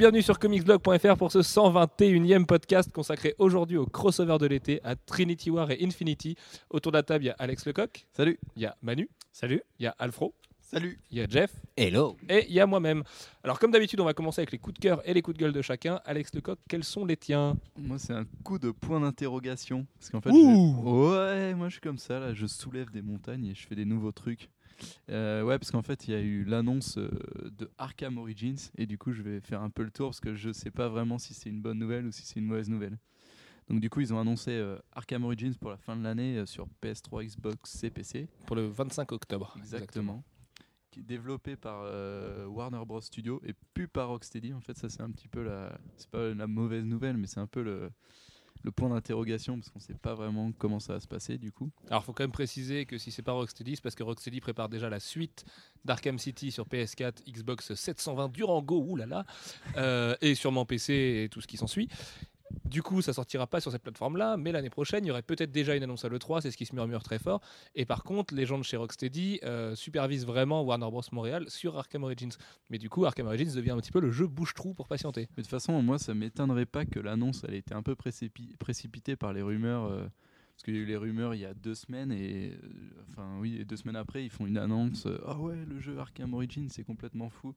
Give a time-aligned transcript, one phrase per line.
[0.00, 5.50] Bienvenue sur comicsblog.fr pour ce 121e podcast consacré aujourd'hui au crossover de l'été à Trinity
[5.50, 6.36] War et Infinity.
[6.70, 8.38] Autour de la table, il y a Alex Lecoq, Salut.
[8.56, 10.98] il y a Manu, salut, il y a Alfro, Salut.
[11.10, 13.02] il y a Jeff Hello et il y a moi-même.
[13.44, 15.42] Alors comme d'habitude, on va commencer avec les coups de cœur et les coups de
[15.42, 16.00] gueule de chacun.
[16.06, 17.58] Alex Lecoq, quels sont les tiens?
[17.76, 19.86] Moi, c'est un coup de point d'interrogation.
[19.98, 20.76] Parce qu'en fait, Ouh.
[20.82, 22.18] je- ouais, moi, je suis comme ça.
[22.20, 24.48] Là, je soulève des montagnes et je fais des nouveaux trucs.
[25.10, 27.10] Euh, ouais, parce qu'en fait, il y a eu l'annonce euh,
[27.58, 28.70] de Arkham Origins.
[28.76, 30.88] Et du coup, je vais faire un peu le tour parce que je sais pas
[30.88, 32.98] vraiment si c'est une bonne nouvelle ou si c'est une mauvaise nouvelle.
[33.68, 36.46] Donc, du coup, ils ont annoncé euh, Arkham Origins pour la fin de l'année euh,
[36.46, 38.28] sur PS3, Xbox et PC.
[38.46, 39.54] Pour le 25 octobre.
[39.58, 40.24] Exactement.
[40.90, 41.84] Qui est développé par
[42.48, 44.52] Warner Bros Studio et plus par Rocksteady.
[44.54, 47.38] En fait, ça c'est un petit peu la, c'est pas la mauvaise nouvelle, mais c'est
[47.38, 47.92] un peu le,
[48.62, 51.70] le point d'interrogation parce qu'on sait pas vraiment comment ça va se passer du coup.
[51.88, 54.68] Alors, faut quand même préciser que si c'est pas Rocksteady, c'est parce que Rocksteady prépare
[54.68, 55.44] déjà la suite
[55.84, 59.24] d'Arkham City sur PS4, Xbox 720 Durango, oulala,
[59.76, 61.88] euh, et sûrement PC et tout ce qui s'ensuit.
[62.64, 65.50] Du coup, ça sortira pas sur cette plateforme-là, mais l'année prochaine, il y aurait peut-être
[65.50, 67.40] déjà une annonce à l'E3, c'est ce qui se murmure très fort.
[67.74, 71.02] Et par contre, les gens de chez Rocksteady euh, supervisent vraiment Warner Bros.
[71.12, 72.32] Montréal sur Arkham Origins.
[72.68, 75.28] Mais du coup, Arkham Origins devient un petit peu le jeu bouche-trou pour patienter.
[75.36, 78.56] Mais de toute façon, moi ça m'étonnerait pas que l'annonce ait été un peu précipi-
[78.56, 79.84] précipitée par les rumeurs.
[79.86, 80.06] euh,
[80.60, 83.38] parce qu'il y a eu les rumeurs il y a deux semaines et euh, enfin
[83.40, 86.34] oui et deux semaines après ils font une annonce euh, ah ouais le jeu Arkham
[86.34, 87.54] Origins c'est complètement fou.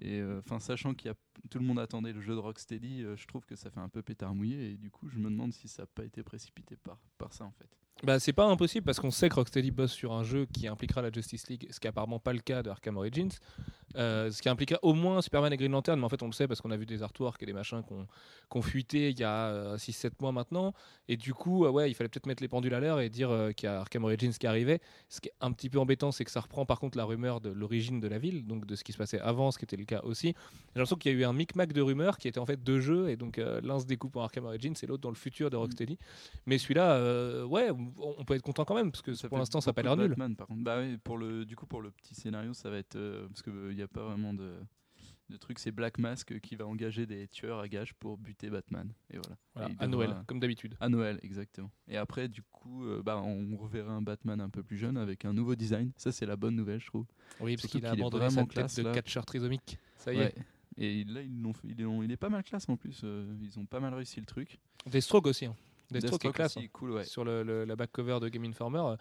[0.00, 1.16] Et euh, enfin sachant qu'il y a
[1.50, 4.00] tout le monde attendait le jeu de Rocksteady je trouve que ça fait un peu
[4.00, 6.98] pétard mouillé et du coup je me demande si ça n'a pas été précipité par
[7.18, 10.12] par ça en fait Bah, c'est pas impossible parce qu'on sait que Rocksteady bosse sur
[10.12, 12.68] un jeu qui impliquera la Justice League, ce qui est apparemment pas le cas de
[12.68, 13.30] Arkham Origins.
[13.96, 16.32] Euh, ce qui impliquera au moins Superman et Green Lantern, mais en fait on le
[16.32, 18.06] sait parce qu'on a vu des artworks et des machins qu'on
[18.50, 20.74] qu'on fuité il y a 6-7 mois maintenant.
[21.08, 23.30] Et du coup, euh, ouais, il fallait peut-être mettre les pendules à l'heure et dire
[23.30, 24.80] euh, qu'il y a Arkham Origins qui arrivait.
[25.08, 27.40] Ce qui est un petit peu embêtant, c'est que ça reprend par contre la rumeur
[27.40, 29.76] de l'origine de la ville, donc de ce qui se passait avant, ce qui était
[29.76, 30.28] le cas aussi.
[30.28, 30.34] J'ai
[30.80, 33.08] l'impression qu'il y a eu un micmac de rumeurs qui étaient en fait deux jeux,
[33.08, 35.56] et donc euh, l'un se découpe en Arkham Origins et l'autre dans le futur de
[35.56, 35.98] Rocksteady.
[36.44, 39.60] Mais celui-là, euh, ouais, on, peut être content quand même, parce que Ça pour l'instant,
[39.60, 40.08] ça n'a pas l'air nul.
[40.08, 40.62] Batman, par contre.
[40.62, 42.96] Bah oui, pour le, du coup, pour le petit scénario, ça va être.
[42.96, 44.52] euh, parce qu'il n'y a pas vraiment de,
[45.40, 45.58] truc.
[45.58, 48.92] C'est Black Mask qui va engager des tueurs à gages pour buter Batman.
[49.10, 49.36] Et voilà.
[49.54, 50.76] Voilà, Et il à Noël, comme d'habitude.
[50.80, 51.70] À Noël, exactement.
[51.88, 55.24] Et après, du coup, euh, bah, on reverra un Batman un peu plus jeune avec
[55.24, 55.92] un nouveau design.
[55.96, 57.06] Ça, c'est la bonne nouvelle, je trouve.
[57.40, 58.92] Oui, parce qu'il a abandonné sa tête classe, de là.
[58.92, 59.78] catcheur trisomique.
[59.96, 60.34] Ça y Ouais.
[60.36, 60.42] est.
[60.78, 63.00] Et là, ils l'ont fait- il est pas mal classe en plus.
[63.02, 64.58] euh, ils ont pas mal réussi le truc.
[64.84, 65.46] Deathstroke aussi.
[65.46, 65.56] Hein.
[65.90, 66.56] Deathstroke, est classe.
[66.56, 67.04] aussi, cool, ouais.
[67.04, 68.80] sur le, le- la back cover de Game Informer.
[68.80, 68.96] euh,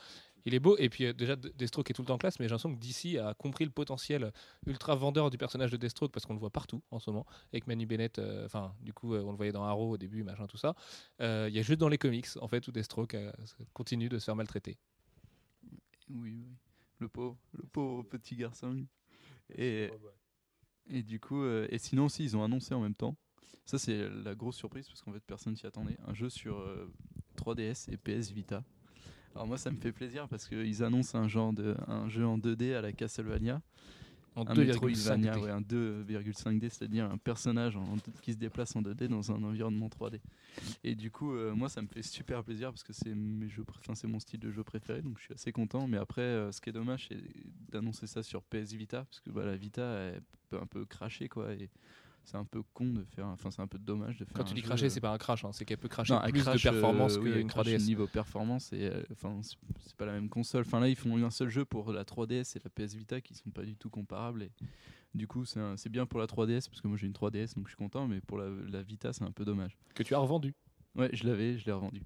[0.46, 2.50] Il est beau et puis euh, déjà Deathstroke est tout le temps classe, mais j'ai
[2.54, 4.32] l'impression que DC a compris le potentiel
[4.68, 7.66] ultra vendeur du personnage de Deathstroke parce qu'on le voit partout en ce moment avec
[7.66, 8.20] Manu Bennett.
[8.20, 10.76] euh, Enfin, du coup, euh, on le voyait dans Arrow au début, machin, tout ça.
[11.22, 13.32] Euh, Il y a juste dans les comics en fait où Deathstroke euh,
[13.74, 14.78] continue de se faire maltraiter.
[16.10, 16.46] Oui, oui.
[17.00, 18.86] Le pauvre, le pauvre petit garçon.
[19.58, 19.90] Et,
[20.90, 23.16] et du coup, euh, et sinon aussi, ils ont annoncé en même temps.
[23.66, 25.98] Ça, c'est la grosse surprise parce qu'en fait, personne s'y attendait.
[26.08, 26.92] Un jeu sur euh,
[27.38, 28.64] 3DS et PS Vita.
[29.34, 32.38] Alors moi, ça me fait plaisir parce qu'ils annoncent un genre de un jeu en
[32.38, 33.62] 2D à la Castlevania,
[34.36, 35.40] En un 2,5 Metroidvania, D.
[35.42, 39.90] ouais, un 2,5D, c'est-à-dire un personnage en- qui se déplace en 2D dans un environnement
[39.90, 40.22] 3D.
[40.86, 44.40] Et du coup, euh, moi, ça me fait super plaisir parce que c'est mon style
[44.40, 45.86] de jeu préféré, donc je suis assez content.
[45.88, 47.22] Mais après, euh, ce qui est dommage, c'est
[47.72, 51.28] d'annoncer ça sur PS Vita parce que bah, la Vita elle peut un peu cracher,
[51.28, 51.52] quoi.
[51.54, 51.70] Et
[52.26, 54.34] c'est un peu con de faire, enfin, c'est un peu dommage de faire.
[54.34, 56.22] Quand tu dis cracher, euh, c'est pas un crash, hein, c'est qu'elle peut cracher non,
[56.22, 57.86] plus crache, de performance euh, oui, elle qu'une crache 3DS.
[57.86, 60.64] Niveau performance, et euh, enfin, c'est- pas la même console.
[60.66, 63.34] Enfin là, ils font un seul jeu pour la 3DS et la PS Vita qui
[63.34, 64.44] sont pas du tout comparables.
[64.44, 64.52] Et
[65.14, 67.70] du coup, c'est bien pour la 3DS parce que moi j'ai une 3DS donc je
[67.70, 69.78] suis content, mais pour la, la Vita, c'est un peu dommage.
[69.94, 70.54] Que tu as revendu.
[70.96, 72.02] Ouais, je l'avais, je l'ai revendu.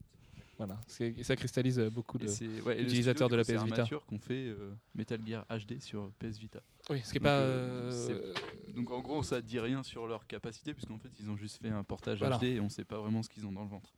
[0.57, 2.61] Voilà, ça cristallise beaucoup Et de.
[2.63, 3.87] ouais, de la PS c'est Vita.
[4.07, 6.59] Qu'on fait euh, Metal Gear HD sur PS Vita.
[6.89, 7.39] Oui, ce qui est Donc, pas.
[7.39, 8.33] euh, euh,
[8.75, 11.69] Donc en gros, ça dit rien sur leur capacité puisqu'en fait, ils ont juste fait
[11.69, 12.37] un portage Voilà.
[12.37, 13.91] HD et on sait pas vraiment ce qu'ils ont dans le ventre.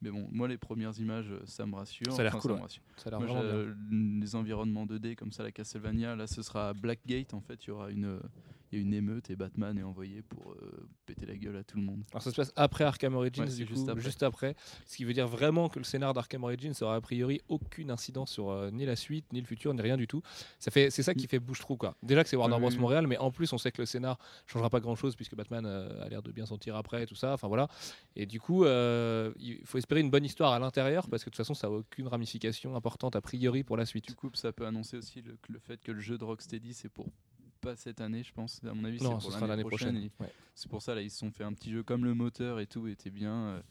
[0.00, 2.12] Mais bon, moi les premières images, ça me rassure.
[2.12, 2.62] Ça a l'air Enfin, cool, me ouais.
[2.62, 2.82] rassure.
[2.96, 3.74] ça a l'air Moi, vraiment bien.
[4.20, 7.70] les environnements 2D comme ça, la Castlevania, là ce sera Blackgate en fait, il y
[7.70, 8.18] aura une,
[8.72, 11.64] il y a une émeute et Batman est envoyé pour euh, péter la gueule à
[11.64, 12.04] tout le monde.
[12.10, 14.56] Alors ça se passe après Arkham Origins, Ouais, du coup, juste juste après.
[14.86, 18.32] Ce qui veut dire vraiment que le scénar d'Arkham Origins aura a priori aucune incidence
[18.32, 20.22] sur euh, ni la suite, ni le futur, ni rien du tout.
[20.58, 21.96] Ça fait, c'est ça qui fait bouche trou quoi.
[22.02, 22.78] Déjà que c'est Warner Bros oui.
[22.78, 25.66] Montréal, mais en plus on sait que le scénar changera pas grand chose puisque Batman
[25.66, 27.34] euh, a l'air de bien s'en tirer après, tout ça.
[27.34, 27.68] Enfin voilà.
[28.16, 31.44] Et du coup, il faut espérer une bonne histoire à l'intérieur parce que de toute
[31.44, 34.08] façon ça a aucune ramification importante a priori pour la suite.
[34.08, 37.08] Du coup, ça peut annoncer aussi le fait que le jeu de Rocksteady c'est pour
[37.62, 38.60] pas cette année, je pense.
[38.64, 40.10] À mon avis, c'est pour ce l'année prochaine.
[40.20, 40.30] Ouais.
[40.54, 42.66] C'est pour ça là, ils se sont fait un petit jeu comme le moteur et
[42.66, 43.34] tout était bien.
[43.46, 43.62] euh,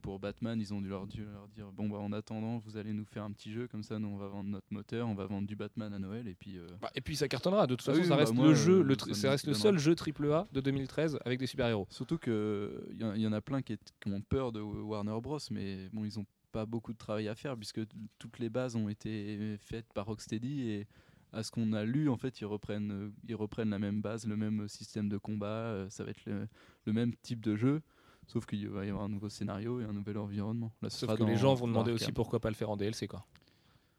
[0.00, 2.92] pour Batman, ils ont dû leur, dû leur dire bon bah en attendant, vous allez
[2.92, 5.26] nous faire un petit jeu comme ça, nous on va vendre notre moteur, on va
[5.26, 6.56] vendre du Batman à Noël et puis.
[6.56, 7.66] euh, Bah, et puis ça cartonnera.
[7.66, 9.48] De toute Ah façon, oui, ça bah, reste moi, le jeu, euh, le ça reste
[9.48, 11.88] le seul jeu AAA de 2013 avec des super-héros.
[11.90, 14.60] Surtout que il y, en- y en a plein qui, est- qui ont peur de
[14.60, 17.80] Warner Bros, mais bon, ils ont pas beaucoup de travail à faire puisque
[18.20, 20.86] toutes les bases ont été faites par Rocksteady et
[21.32, 24.26] à ce qu'on a lu, en fait, ils reprennent, euh, ils reprennent la même base,
[24.26, 26.48] le même système de combat, euh, ça va être le,
[26.86, 27.82] le même type de jeu,
[28.26, 30.72] sauf qu'il va y avoir un nouveau scénario et un nouvel environnement.
[30.82, 33.06] Là, Sauf que les gens vont demander aussi pourquoi pas le faire en DLC.
[33.08, 33.24] Quoi.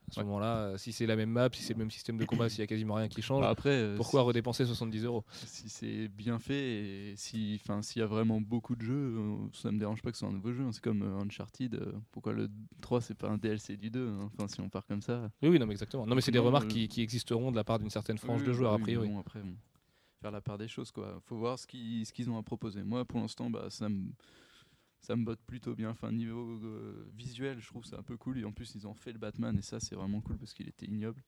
[0.10, 0.26] À ce Ouais.
[0.26, 2.60] moment-là, euh, si c'est la même map, si c'est le même système de combat, s'il
[2.60, 5.24] y a quasiment rien qui change, Bah, après, euh, pourquoi redépenser 70 euros?
[5.46, 9.72] si c'est bien fait et si s'il y a vraiment beaucoup de jeux euh, ça
[9.72, 10.72] me dérange pas que ce soit un nouveau jeu hein.
[10.72, 11.80] c'est comme Uncharted
[12.12, 12.50] pourquoi le
[12.82, 14.30] 3 c'est pas un DLC du 2 hein?
[14.34, 16.06] enfin si on part comme ça Oui, oui, non, mais exactement.
[16.08, 18.48] Non, mais c'est des remarques qui, qui existeront de la part d'une certaine frange Oui,
[18.48, 19.08] de joueurs, a oui, priori.
[19.10, 19.56] bon, après bon,
[20.22, 22.84] faire la part des choses quoi faut voir ce qu'ils ce qu'ils ont à proposer
[22.84, 24.10] moi pour l'instant bah ça me
[25.01, 25.90] ça me botte plutôt bien.
[25.90, 28.38] Enfin niveau euh, visuel je trouve c'est un peu cool.
[28.40, 30.68] Et en plus ils ont fait le Batman et ça c'est vraiment cool parce qu'il
[30.68, 31.24] était ignoble.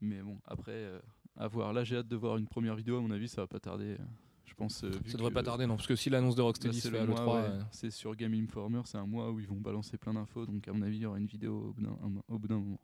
[0.00, 1.00] Mais bon après euh,
[1.36, 1.72] à voir.
[1.72, 2.98] Là j'ai hâte de voir une première vidéo.
[2.98, 4.04] À mon avis ça va pas tarder euh,
[4.44, 6.78] je pense euh, Ça devrait que- pas tarder, non, parce que si l'annonce de Rocksteady
[6.78, 7.48] c'est le à mois, l'E3, ouais.
[7.48, 10.68] euh, C'est sur Game Informer, c'est un mois où ils vont balancer plein d'infos, donc
[10.68, 12.58] à mon avis, il y aura une vidéo au bout d'un- un- au bout d'un
[12.58, 12.80] moment.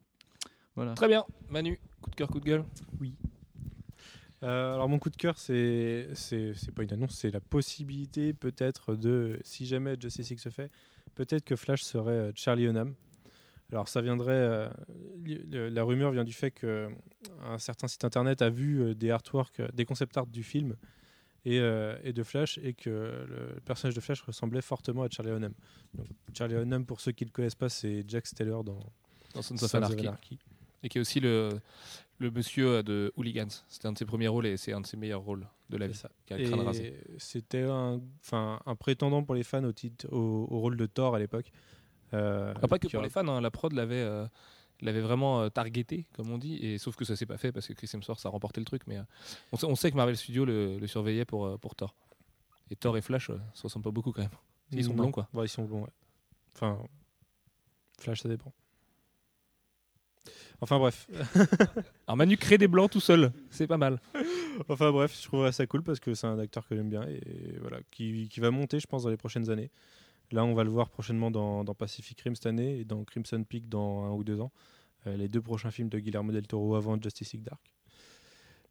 [0.76, 0.94] Voilà.
[0.94, 2.64] Très bien, Manu, coup de cœur, coup de gueule?
[4.44, 8.32] Euh, alors mon coup de cœur, c'est c'est c'est pas une annonce, c'est la possibilité
[8.32, 10.70] peut-être de, si jamais Justice League se fait,
[11.17, 12.94] peut-être que Flash serait euh, Charlie Hunnam.
[13.73, 14.69] Alors ça viendrait, euh,
[15.25, 16.88] le- la rumeur vient du fait que
[17.44, 20.76] un certain site internet a vu des artworks, des concept art du film
[21.44, 22.88] et, euh, et de Flash et que
[23.29, 25.52] le personnage de Flash ressemblait fortement à Charlie Hunnam.
[25.94, 28.79] Donc, Charlie Hunnam, pour ceux qui le connaissent pas, c'est Jack Steller dans
[29.35, 29.75] Dans Sons of.
[29.75, 30.38] Anarchy.
[30.82, 31.50] Et qui est aussi le,
[32.19, 33.49] le monsieur euh, de Hooligans.
[33.69, 35.87] C'était un de ses premiers rôles et c'est un de ses meilleurs rôles de la
[35.87, 35.94] vie.
[37.19, 38.00] c'était un,
[38.32, 41.50] un prétendant pour les fans au, titre, au, au rôle de Thor à l'époque.
[42.15, 44.26] Euh, Ah, pas que pour les fans, hein, la prod l'avait euh,
[44.81, 47.67] l'avait vraiment euh, targeté, comme on dit, et sauf que ça s'est pas fait parce
[47.67, 48.99] que Chris Hemsworth a remporté le truc, mais
[49.53, 51.94] on, sait, on sait que Marvel Studios le, le surveillait pour, pour Thor.
[52.71, 54.31] Et Thor et Flash se ressemblent pas beaucoup quand même.
[54.73, 55.29] Ils sont blonds, quoi.
[55.35, 55.91] Ouais, ils sont blonds, ouais.
[56.55, 56.79] Enfin,
[57.99, 58.53] Flash, ça dépend.
[60.60, 61.06] Enfin bref.
[62.06, 64.00] Alors Manu crée des blancs tout seul, c'est pas mal.
[64.69, 67.58] enfin bref, je trouverais ça cool parce que c'est un acteur que j'aime bien et
[67.60, 69.70] voilà, qui, qui va monter, je pense, dans les prochaines années.
[70.30, 73.42] Là, on va le voir prochainement dans, dans Pacific Rim cette année et dans Crimson
[73.48, 74.52] Peak dans un ou deux ans.
[75.06, 77.60] Euh, les deux prochains films de Guillermo del Toro avant Justice League Dark.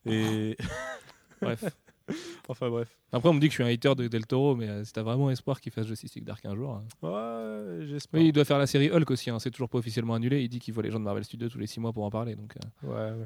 [0.05, 0.55] Et
[1.41, 1.63] Bref.
[2.47, 2.97] enfin bref.
[3.11, 4.93] Après, on me dit que je suis un hater de Del Toro, mais euh, si
[4.93, 6.71] t'as vraiment espoir qu'il fasse Justice League Dark un jour.
[6.71, 6.83] hein.
[7.01, 8.19] Ouais, j'espère.
[8.21, 10.41] Oui, il doit faire la série Hulk aussi, hein, c'est toujours pas officiellement annulé.
[10.43, 12.09] Il dit qu'il voit les gens de Marvel Studios tous les 6 mois pour en
[12.09, 12.35] parler.
[12.35, 13.25] Donc, euh, Ouais, ouais.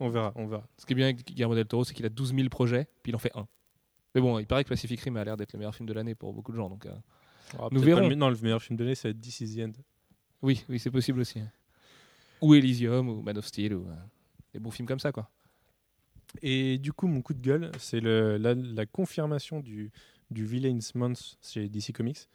[0.00, 0.66] On verra, on verra.
[0.76, 3.12] Ce qui est bien avec Guillermo del Toro, c'est qu'il a 12 000 projets, puis
[3.12, 3.46] il en fait un.
[4.14, 6.14] Mais bon, il paraît que Pacific Rim a l'air d'être le meilleur film de l'année
[6.14, 6.68] pour beaucoup de gens.
[6.68, 6.94] Donc, euh,
[7.58, 8.08] Ah, Nous verrons.
[8.08, 9.72] le- non, le meilleur film de l'année, ça va être This is the End.
[10.42, 11.38] oui, oui, c'est possible aussi.
[11.40, 11.50] hein.
[12.40, 13.86] Ou Elysium, ou Man of Steel, ou
[14.52, 15.28] des bons films comme ça, quoi.
[16.42, 19.90] Et du coup, mon coup de gueule, c'est la, confirmation du,
[20.30, 22.28] Villains Month chez DC Comics.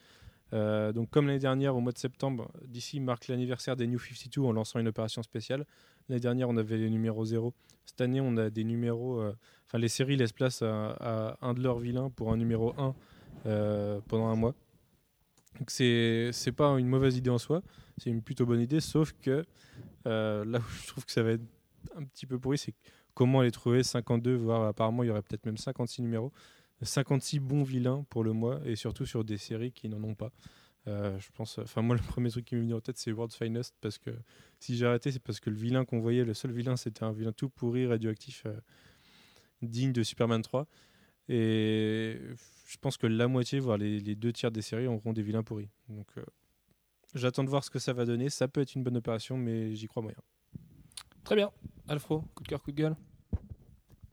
[0.54, 4.42] Euh, donc, comme l'année dernière, au mois de septembre, DC marque l'anniversaire des New 52
[4.42, 5.66] en lançant une opération spéciale.
[6.08, 7.54] L'année dernière, on avait les numéros 0.
[7.86, 9.20] Cette année, on a des numéros.
[9.20, 9.34] euh,
[9.68, 12.96] Enfin, les séries laissent place à, un de leurs vilains pour un numéro 1
[13.46, 14.56] euh, pendant un mois.
[15.60, 17.62] Donc, c'est pas une mauvaise idée en soi.
[17.98, 19.46] C'est une plutôt bonne idée, sauf que
[20.06, 21.44] là où je trouve que ça va être
[21.96, 22.74] un petit peu pourri, c'est
[23.14, 26.32] comment les trouver 52, voire apparemment il y aurait peut-être même 56 numéros.
[26.82, 30.32] 56 bons vilains pour le mois et surtout sur des séries qui n'en ont pas.
[30.88, 33.36] Euh, je pense, enfin moi le premier truc qui m'est venu en tête c'est World's
[33.36, 34.12] Finest parce que
[34.60, 37.12] si j'ai arrêté c'est parce que le vilain qu'on voyait, le seul vilain c'était un
[37.12, 38.54] vilain tout pourri radioactif euh,
[39.62, 40.68] digne de Superman 3
[41.28, 42.18] et
[42.66, 45.70] je pense que la moitié voire les, deux tiers des séries auront des vilains pourris.
[45.90, 46.24] Donc euh,
[47.14, 48.30] j'attends de voir ce que ça va donner.
[48.30, 50.18] Ça peut être une bonne opération mais j'y crois moyen.
[51.24, 51.52] Très bien.
[51.88, 52.96] Alfro, coup de cœur, coup de gueule.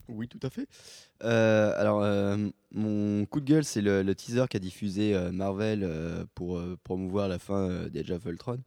[0.08, 0.68] Oui, tout à fait.
[1.24, 5.88] Euh, alors, euh, mon coup de gueule, c'est le, teaser qu'a diffusé euh, Marvel
[6.34, 8.62] pour promouvoir la fin d'Age of Ultron,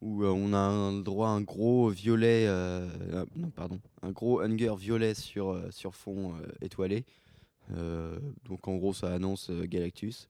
[0.00, 2.46] où on a un droit à un gros violet,
[3.36, 7.04] non pardon, un gros hunger violet sur sur fond étoilé.
[8.44, 10.28] Donc en gros, ça annonce Galactus,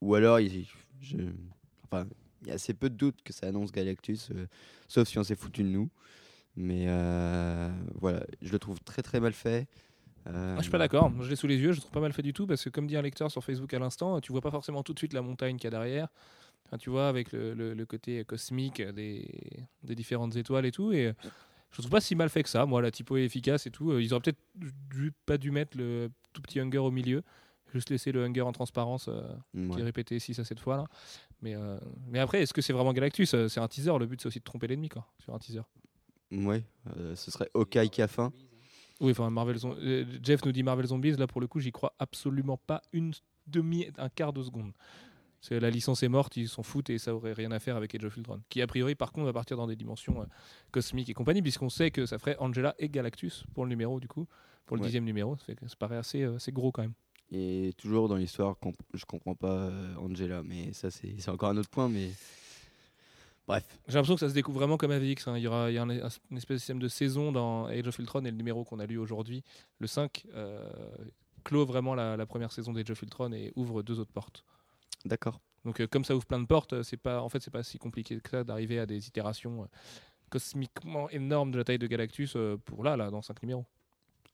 [0.00, 0.66] ou, alors, il,
[1.02, 4.30] il y a assez peu de doutes que ça annonce Galactus,
[4.88, 5.90] sauf si on s'est foutu de nous.
[6.56, 9.68] Mais euh, voilà, je le trouve très très mal fait.
[10.26, 11.10] Euh, Ah, je suis pas d'accord.
[11.20, 11.72] Je l'ai sous les yeux.
[11.72, 13.42] Je le trouve pas mal fait du tout parce que, comme dit un lecteur sur
[13.42, 15.70] Facebook à l'instant, tu vois pas forcément tout de suite la montagne qu'il y a
[15.70, 16.08] derrière.
[16.66, 19.26] Enfin, tu vois, avec le, le- le côté cosmique des,
[19.82, 20.92] des différentes étoiles et tout.
[20.92, 21.12] Et euh,
[21.72, 22.66] je trouve pas si mal fait que ça.
[22.66, 23.92] Moi, la typo est efficace et tout.
[23.92, 24.38] Euh, Ils auraient peut-être
[24.90, 27.22] dû, pas dû mettre le tout petit hunger au milieu.
[27.72, 29.22] Juste laisser le Hunger en transparence euh,
[29.54, 29.68] Ouais.
[29.76, 30.84] qui est répété 6 à 7 fois là.
[31.40, 31.78] Mais, euh,
[32.08, 33.30] mais après, est-ce que c'est vraiment Galactus?
[33.46, 35.62] C'est un teaser, le but c'est aussi de tromper l'ennemi quoi, sur un teaser.
[36.32, 36.62] Ouais,
[36.96, 38.32] euh, ce serait Hawkeye qui a faim.
[39.00, 41.72] Oui, enfin Marvel Zom- euh, Jeff nous dit Marvel Zombies, là pour le coup j'y
[41.72, 43.12] crois absolument pas une
[43.46, 44.72] demi, un quart de seconde.
[45.50, 48.04] La licence est morte, ils s'en foutent et ça aurait rien à faire avec Age
[48.04, 48.42] of Ultron.
[48.50, 50.26] Qui a priori par contre va partir dans des dimensions euh,
[50.70, 54.06] cosmiques et compagnie, puisqu'on sait que ça ferait Angela et Galactus pour le numéro du
[54.06, 54.26] coup,
[54.66, 54.86] pour le Ouais.
[54.88, 55.36] dixième numéro.
[55.38, 56.92] Ça, fait que ça paraît assez, euh, assez gros quand même.
[57.32, 61.48] Et toujours dans l'histoire, comp- je comprends pas euh, Angela, mais ça c'est c'est encore
[61.48, 61.88] un autre point.
[61.88, 62.10] Mais
[63.50, 65.28] bref, J'ai l'impression que ça se découvre vraiment comme AVX.
[65.28, 65.36] hein.
[65.36, 67.66] Il y aura il y a un, un- une espèce de système de saison dans
[67.66, 69.42] Age of Ultron et le numéro qu'on a lu aujourd'hui,
[69.78, 70.68] le 5, euh,
[71.44, 74.44] clôt vraiment la, la première saison d'Age of Ultron et ouvre deux autres portes.
[75.04, 75.40] d'accord.
[75.64, 77.62] Donc euh, comme ça ouvre plein de portes, euh, c'est pas en fait c'est pas
[77.62, 79.66] si compliqué que ça d'arriver à des itérations euh,
[80.30, 83.66] cosmiquement énormes de la taille de Galactus euh, pour là là dans 5 numéros.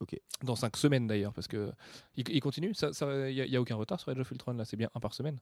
[0.00, 0.14] Ok.
[0.42, 1.72] Dans 5 semaines d'ailleurs parce que
[2.16, 2.90] il, il continue, ça
[3.28, 5.00] il y, a- y a aucun retard sur Age of Ultron là, c'est bien un
[5.00, 5.40] par semaine.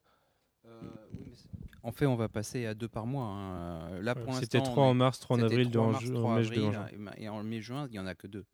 [1.85, 3.27] En fait, on va passer à deux par mois.
[3.27, 4.01] hein.
[4.01, 5.85] Là, pour Ouais, l'instant, C'était on 3 est- en mars, 3 en avril, 2 3
[5.87, 7.13] en, mars, ju- 3 en mai, 2 en avril, juin.
[7.19, 8.45] et en mai-juin, il n'y en a que deux.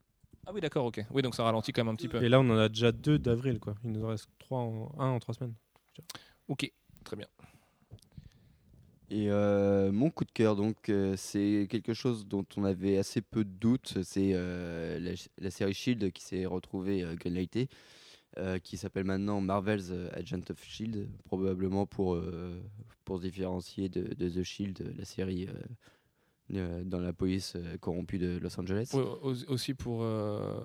[0.46, 1.00] Ah oui d'accord, OK.
[1.12, 2.22] Oui, donc ça ralentit quand même un petit peu.
[2.22, 3.74] Et là, on en a déjà 2 d'avril, quoi.
[3.84, 5.54] Il nous en reste 3 en 1 en 3 semaines.
[6.48, 6.70] OK,
[7.04, 7.26] très bien.
[9.12, 13.20] Et euh, mon coup de cœur, donc, euh, c'est quelque chose dont on avait assez
[13.20, 13.98] peu de doutes.
[14.04, 17.74] C'est euh, la, la série Shield qui s'est retrouvée euh, greenlightée, euh,
[18.62, 22.60] qui s'appelle maintenant Marvel's euh, Agent of Shield, probablement pour, euh,
[23.04, 25.52] pour se différencier de, de The Shield, la série euh,
[26.54, 28.90] euh, dans la police euh, corrompue de Los Angeles.
[28.94, 29.02] Ouais,
[29.48, 30.02] aussi pour.
[30.02, 30.60] euh,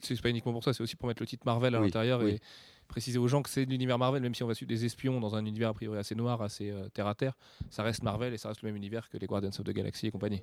[0.00, 2.20] c'est pas uniquement pour ça, c'est aussi pour mettre le titre Marvel à Oui, l'intérieur
[2.22, 2.32] oui.
[2.32, 2.40] et
[2.88, 5.34] préciser aux gens que c'est l'univers Marvel, même si on va suivre des espions dans
[5.34, 7.36] un univers a priori assez noir, assez euh, terre à terre.
[7.70, 10.06] Ça reste Marvel et ça reste le même univers que les Guardians of the Galaxy
[10.08, 10.42] et compagnie.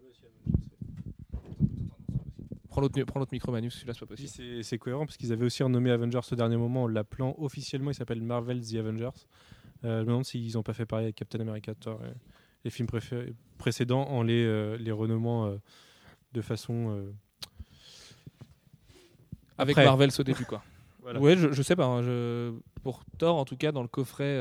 [2.79, 4.29] Prends l'autre mi- prends l'autre micro, Manus, celui-là c'est pas Si, possible.
[4.57, 7.91] c'est c'est cohérent parce qu'ils avaient aussi renommé Avengers au dernier moment en l'appelant officiellement,
[7.91, 9.09] il s'appelle Marvel The Avengers.
[9.83, 12.13] Euh, je me demande s'ils n'ont pas fait pareil avec Captain America, Thor, et
[12.63, 12.87] les films
[13.57, 15.57] précédents en les, euh, les renommant euh,
[16.33, 16.89] de façon.
[16.91, 17.11] euh,
[19.57, 19.75] Avec.
[19.77, 20.63] Marvel au début, quoi.
[21.01, 21.19] Voilà.
[21.21, 21.85] Ouais, je, je sais pas.
[21.85, 22.53] hein, je...
[22.83, 24.37] Pour Thor, en tout cas, dans le coffret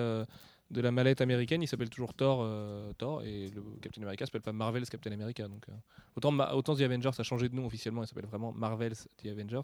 [0.70, 4.42] de la mallette américaine, il s'appelle toujours Thor, euh, Thor, et le Captain America s'appelle
[4.42, 5.48] pas Marvel's Captain America.
[5.48, 5.72] Donc, euh,
[6.16, 9.26] autant, Ma- autant The Avengers a changé de nom officiellement, il s'appelle vraiment Marvel's The
[9.26, 9.62] Avengers.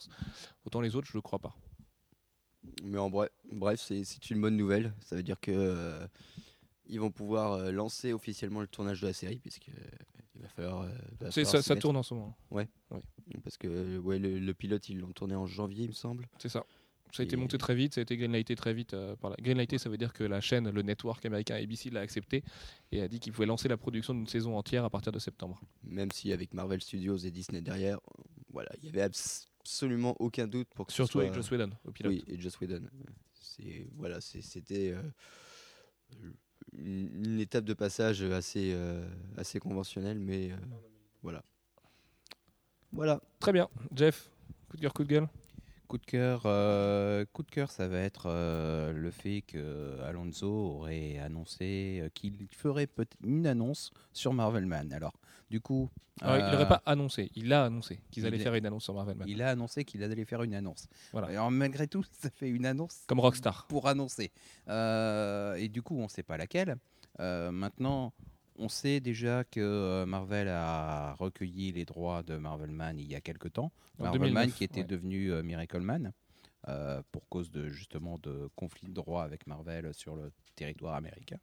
[0.65, 1.55] Autant les autres, je ne crois pas.
[2.83, 4.95] Mais en bref, bref c'est une bonne nouvelle.
[5.01, 6.07] Ça veut dire que euh,
[6.87, 9.69] ils vont pouvoir lancer officiellement le tournage de la série, puisque
[10.37, 10.83] il va falloir.
[11.21, 12.35] va C'est- falloir ça, tourne en ce moment.
[13.43, 16.27] Parce que ouais, le, le pilote, ils l'ont tourné en janvier, il me semble.
[16.39, 16.65] C'est ça.
[17.17, 18.93] Ça a été monté très vite, ça a été greenlighté très vite.
[18.95, 19.37] euh, par la...
[19.37, 22.43] Greenlighté, ça veut dire que la chaîne, le network américain ABC l'a accepté
[22.93, 25.61] et a dit qu'il pouvait lancer la production d'une saison entière à partir de septembre.
[25.85, 28.01] Même si avec Marvel Studios et Disney derrière,
[28.53, 31.51] voilà, il y avait abs- absolument aucun doute pour que ce Surtout soit- avec Joss
[31.51, 32.13] Whedon au pilote.
[32.13, 32.83] Oui, et Joss Whedon.
[33.35, 35.03] C'est voilà, c'était euh,
[36.77, 40.51] une, une étape de passage assez euh, assez conventionnelle, mais
[41.23, 41.43] voilà.
[42.93, 43.21] Voilà.
[43.41, 43.69] Très bien.
[43.95, 44.31] Jeff,
[44.69, 45.29] coup de cœur, coup de gueule?
[45.87, 50.49] Coup de cœur, euh, coup de cœur, ça va être euh, le fait que Alonso
[50.49, 52.89] aurait annoncé euh, qu'il ferait
[53.23, 54.93] une annonce sur Marvelman.
[54.93, 55.13] Alors,
[55.51, 55.91] du coup,
[56.23, 58.85] Alors, Il euh, n'aurait pas annoncé, il a annoncé qu'ils il allaient faire une annonce
[58.85, 59.29] sur Marvel Man.
[59.29, 60.87] il a annoncé qu'il allait faire une annonce.
[61.13, 61.29] Voilà.
[61.29, 63.67] Alors, malgré tout, ça fait une annonce Comme Rockstar.
[63.69, 64.33] pour annoncer.
[64.69, 66.77] Et du coup, on ne sait pas laquelle.
[67.19, 68.13] Maintenant,
[68.57, 73.21] on sait déjà que euh, Marvel a recueilli les droits de Marvelman il y a
[73.21, 73.73] quelque temps.
[73.99, 74.87] En Marvelman 2009, qui était ouais.
[74.87, 76.13] devenu euh, Miracleman
[76.69, 81.37] euh, pour cause de justement de conflit de droits avec Marvel sur le territoire américain.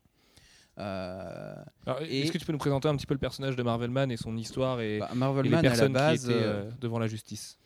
[0.79, 1.53] Euh,
[1.99, 4.17] Est-ce que tu peux nous présenter un petit peu le personnage de Marvel Man et
[4.17, 6.97] son histoire et, bah, et les Marvelman à la personnes base, qui étaient euh, devant
[6.97, 7.59] la justice?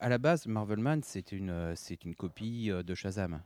[0.00, 3.40] À la base, Marvelman, c'est une, c'est une copie de Shazam.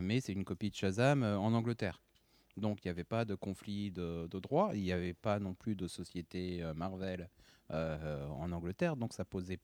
[0.00, 2.00] Mais c'est une copie de Shazam en Angleterre.
[2.56, 5.54] Donc il n'y avait pas de conflit de, de droit, il n'y avait pas non
[5.54, 7.28] plus de société euh, Marvel
[7.70, 9.58] euh, en Angleterre, donc ça posait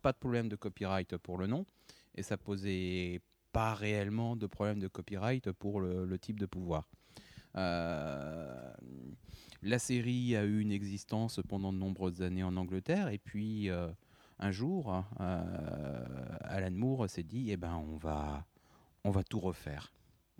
[0.00, 1.66] pas de problème de copyright pour le nom,
[2.14, 3.20] et ça posait
[3.52, 6.88] pas réellement de problème de copyright pour le, type de pouvoir.
[7.56, 8.72] Euh,
[9.60, 13.68] la série a eu une existence pendant de nombreuses années en Angleterre, et puis
[14.38, 18.46] un jour, Alan Moore s'est dit, eh ben, on va,
[19.04, 19.92] on va tout refaire.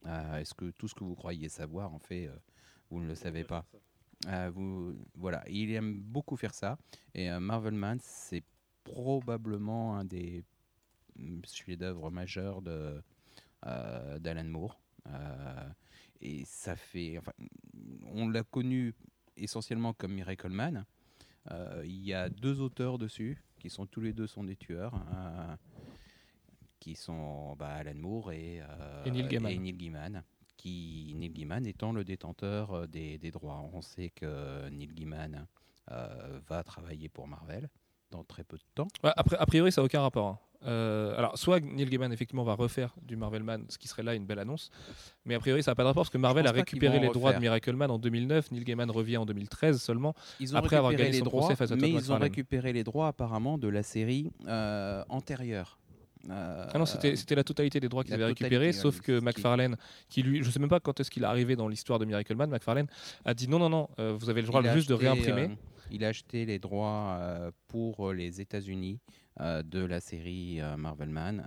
[0.07, 2.37] Euh, Est-ce que tout ce que vous croyez savoir, en fait, euh,
[2.91, 3.65] vous ne le savez pas
[4.29, 6.79] Euh, vous, Voilà, il aime beaucoup faire ça.
[7.15, 8.45] Et euh, Marvelman, c'est
[8.85, 10.45] probablement un des
[11.17, 14.81] mm, chefs-d'œuvre majeurs euh, d'Alan Moore.
[16.21, 17.19] Et ça fait.
[17.19, 17.33] Enfin,
[18.13, 18.95] on l'a connu
[19.37, 20.85] essentiellement comme Miracle Man.
[21.83, 24.95] Il y a deux auteurs dessus, qui sont tous les deux sont des tueurs,
[26.83, 29.57] qui sont bah, Alan Moore et, euh, Et Neil Gaiman.
[29.57, 30.23] Neil Gaiman,
[30.57, 33.63] qui, Neil Gaiman étant le détenteur euh, des, des droits.
[33.73, 35.47] On sait que Neil Gaiman
[35.93, 37.69] euh, va travailler pour Marvel
[38.11, 38.89] dans très peu de temps.
[39.05, 40.27] Ouais, après, a priori, ça n'a aucun rapport.
[40.27, 40.39] hein.
[40.65, 44.15] Euh, alors, soit Neil Gaiman effectivement va refaire du Marvel Man, ce qui serait là
[44.15, 44.71] une belle annonce,
[45.25, 47.33] mais a priori ça n'a pas de rapport parce que Marvel a récupéré les droits
[47.33, 47.41] de.
[47.41, 50.15] Miracle Man en 2009, Neil Gaiman revient en 2013 seulement.
[50.39, 52.73] Ils ont Après avoir gagné les son droits, procès face à mais ils ont récupéré
[52.73, 55.79] les droits apparemment de la série euh, antérieure.
[56.31, 59.77] Euh, Ah non, c'était la totalité des droits qu'ils avaient totalité, récupérés, sauf que McFarlane,
[60.09, 62.35] qui lui, je sais même pas quand est-ce qu'il est arrivé dans l'histoire de Miracle
[62.37, 62.87] Man, McFarlane
[63.25, 65.43] a dit non, non, non, euh, vous avez le droit Il juste de réimprimer.
[65.43, 65.55] euh,
[65.91, 69.01] il a acheté les droits pour les États-Unis
[69.41, 71.45] de la série Marvel Man.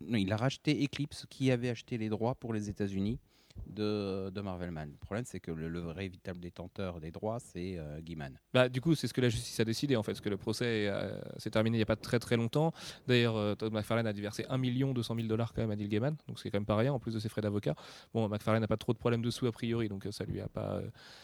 [0.00, 3.18] non, il a racheté Eclipse qui avait acheté les droits pour les États-Unis
[3.66, 4.90] de, de Marvel Man.
[4.90, 8.38] Le problème, c'est que le, le vrai véritable détenteur des droits, c'est euh, Gaiman.
[8.54, 10.36] Bah, du coup, c'est ce que la justice a décidé en fait, parce que le
[10.36, 12.72] procès euh, s'est terminé il n'y a pas très très longtemps.
[13.06, 15.76] D'ailleurs, euh, Todd McFarlane a dû verser 1 million 200 000 dollars quand même à
[15.76, 17.74] Neil Gaiman, donc c'est quand même pas rien en plus de ses frais d'avocat.
[18.14, 20.40] Bon, McFarlane n'a pas trop de problèmes de sous a priori, donc euh, ça lui
[20.40, 20.80] a pas,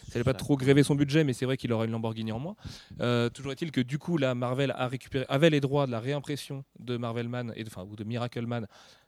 [0.09, 1.93] ça lui a pas Ça- trop grévé son budget, mais c'est vrai qu'il aura une
[1.93, 2.57] Lamborghini en moins.
[3.33, 6.65] Toujours est-il que du coup, là, Marvel a récupéré, avait les droits de la réimpression
[6.79, 8.67] de Marvel Man et de, enfin, ou de Miracle Man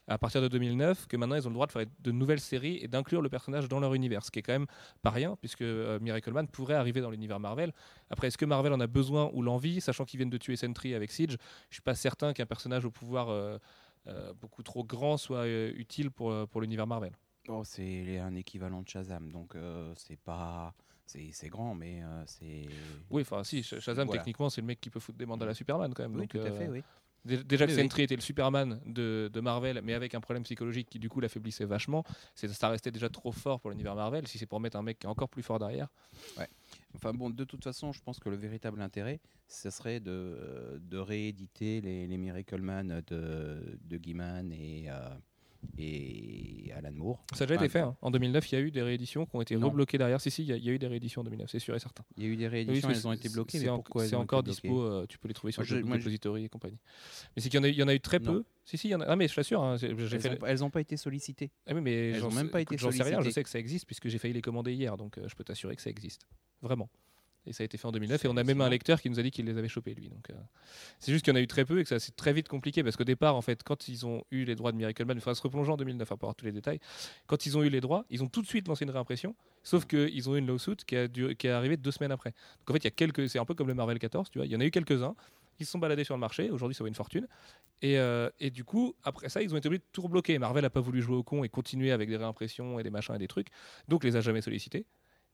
[0.09, 2.79] à partir de 2009, que maintenant ils ont le droit de faire de nouvelles séries
[2.83, 4.67] et d'inclure le personnage dans leur univers, ce qui est quand même
[5.03, 7.73] pas rien, puisque euh, Miracle Man pourrait arriver dans l'univers Marvel.
[8.11, 10.95] Après, est-ce que Marvel en a besoin ou l'envie, sachant qu'ils viennent de tuer Sentry
[10.95, 11.37] avec Siege?
[11.71, 13.59] Je suis pas certain qu'un personnage au pouvoir euh,
[14.07, 17.13] euh, beaucoup trop grand soit euh, utile pour, pour l'univers Marvel.
[17.49, 19.55] Oh, c'est un équivalent de Shazam, donc
[19.97, 20.75] c'est pas.
[21.09, 22.67] C'est grand, mais euh, c'est.
[23.11, 24.21] Oui, enfin, si, Sh- Shazam, Voilà.
[24.21, 26.15] techniquement, c'est le mec qui peut foutre des mandales à Superman quand même.
[26.15, 26.83] Oui, donc, tout à euh, fait, oui.
[27.27, 27.83] Dé- Déjà que Oui, oui.
[27.83, 31.21] Sentry était le Superman de, de Marvel, mais avec un problème psychologique qui du coup
[31.21, 32.05] l'affaiblissait vachement,
[32.35, 34.27] ça restait déjà trop fort pour l'univers Marvel.
[34.27, 35.89] Si c'est pour mettre un mec qui est encore plus fort derrière,
[36.95, 40.97] Enfin bon, de toute façon, je pense que le véritable intérêt, ce serait de, de
[40.97, 45.09] rééditer les, les Miracle Man de, de Gaiman et, euh,
[45.79, 47.25] et Alan Moore.
[47.35, 47.81] ça a déjà été fait.
[47.81, 47.97] hein.
[48.03, 49.69] En 2009, il y a eu des rééditions qui ont été Non.
[49.69, 50.21] rebloquées derrière.
[50.21, 51.75] Si, si, il y, a- il y a eu des rééditions en 2009, c'est sûr
[51.75, 52.05] et certain.
[52.17, 54.43] Il y a eu des Oui, rééditions, parce elles ont été bloquées, c'est en- encore
[54.43, 56.79] dispo, euh, tu peux les trouver sur le Depository et compagnie.
[57.35, 58.33] Mais c'est qu'il y, en a eu- il y en a eu très Non.
[58.33, 58.45] peu.
[58.65, 59.05] Si, si, il y en a.
[59.07, 59.77] Ah, mais je t'assure, hein,
[60.47, 61.51] Elles n'ont pas, été sollicitées.
[61.67, 63.23] Ah oui, mais Elles j'en ont sais- même pas écoute, été J'en sais rien, je
[63.23, 63.33] sollicitées.
[63.35, 65.77] sais que ça existe puisque j'ai failli les commander hier, donc euh, je peux t'assurer
[65.77, 66.23] que ça existe.
[66.63, 66.89] Vraiment.
[67.47, 69.19] Et ça a été fait en 2009 et on a même un lecteur qui nous
[69.19, 70.09] a dit qu'il les avait chopés lui.
[70.09, 70.35] Donc euh,
[70.99, 72.49] c'est juste qu'il y en a eu très peu et que ça s'est très vite
[72.49, 75.17] compliqué parce qu'au départ en fait quand ils ont eu les droits de Miracle Man,
[75.17, 76.81] il faudra se replonger en 2009 hein, pour avoir tous les détails.
[77.27, 79.87] Quand ils ont eu les droits, ils ont tout de suite lancé une réimpression, sauf
[79.87, 82.31] qu'ils ont eu une lawsuit qui, a qui est arrivée deux semaines après.
[82.61, 84.39] Donc en fait il y a quelques, c'est un peu comme le Marvel 14, tu
[84.39, 85.15] vois, il y en a eu quelques-uns.
[85.59, 87.27] Ils se sont baladés sur le marché, aujourd'hui ça vaut une fortune.
[87.83, 90.39] Et, euh, et du coup, après ça, ils ont été obligés de tout rebloquer.
[90.39, 93.15] Marvel n'a pas voulu jouer au con et continuer avec des réimpressions et des machins
[93.15, 93.49] et des trucs.
[93.89, 94.87] Donc, les a jamais sollicités.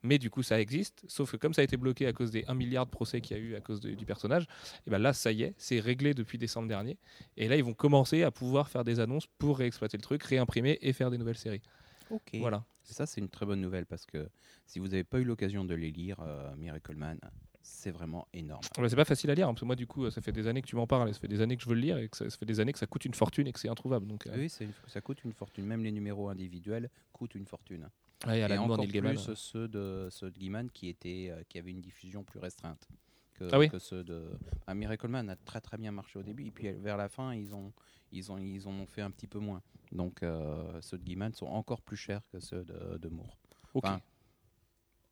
[0.02, 1.04] Mais du coup, ça existe.
[1.08, 3.36] Sauf que comme ça a été bloqué à cause des 1 milliard de procès qu'il
[3.36, 4.46] y a eu à cause de- du personnage,
[4.86, 6.98] et ben là, ça y est, c'est réglé depuis décembre dernier.
[7.36, 10.78] Et là, ils vont commencer à pouvoir faire des annonces pour réexploiter le truc, réimprimer
[10.82, 11.62] et faire des nouvelles séries.
[12.10, 12.30] Ok.
[12.34, 12.64] Voilà.
[12.82, 14.28] Ça, c'est une très bonne nouvelle parce que
[14.66, 17.18] si vous n'avez pas eu l'occasion de les lire, euh, Miracle Man,
[17.62, 18.62] c'est vraiment énorme.
[18.76, 20.48] Bah, c'est pas facile à lire, hein, parce que moi, du coup, ça fait des
[20.48, 21.96] années que tu m'en parles, et ça fait des années que je veux le lire,
[21.98, 23.68] et que ça, ça fait des années que ça coûte une fortune et que c'est
[23.68, 24.08] introuvable.
[24.08, 24.50] Donc, euh, Oui,
[24.88, 25.64] ça coûte une fortune.
[25.64, 27.88] Même les numéros individuels coûtent une fortune.
[28.26, 31.58] Ouais, Et Moore, encore Gaiman, plus ceux de, ceux de Gaiman qui, étaient, euh, qui
[31.58, 32.88] avaient une diffusion plus restreinte
[33.34, 34.30] que, Ah oui que ceux de...
[34.66, 37.08] Ah, Miracle Man a très très bien marché au début, et puis euh, vers la
[37.08, 37.72] fin, ils ont,
[38.12, 39.62] ils ont, ils ont fait un petit peu moins.
[39.90, 43.38] Donc euh, ceux de Gaiman sont encore plus chers que ceux de, de Moore.
[43.74, 43.84] Ok.
[43.84, 44.00] Enfin,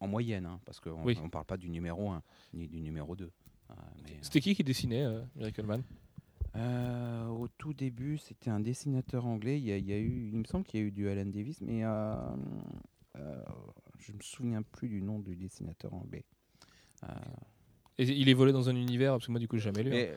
[0.00, 1.18] en moyenne, hein, parce qu'on Oui.
[1.22, 2.22] ne parle pas du numéro 1
[2.54, 3.24] ni du numéro 2.
[3.70, 5.82] euh, mais, C'était qui qui dessinait euh, Miracle Man?
[6.56, 9.58] Euh, au tout début, c'était un dessinateur anglais.
[9.60, 11.08] Il y a, il y a eu, il me semble qu'il y a eu du
[11.08, 12.14] Alan Davis, mais euh,
[13.98, 16.24] je me souviens plus du nom du dessinateur anglais.
[17.04, 17.08] Euh,
[17.98, 19.90] Et il évoluait dans un univers, parce que moi, du coup, j'ai jamais lu.
[19.90, 19.92] hein.
[19.94, 20.16] mais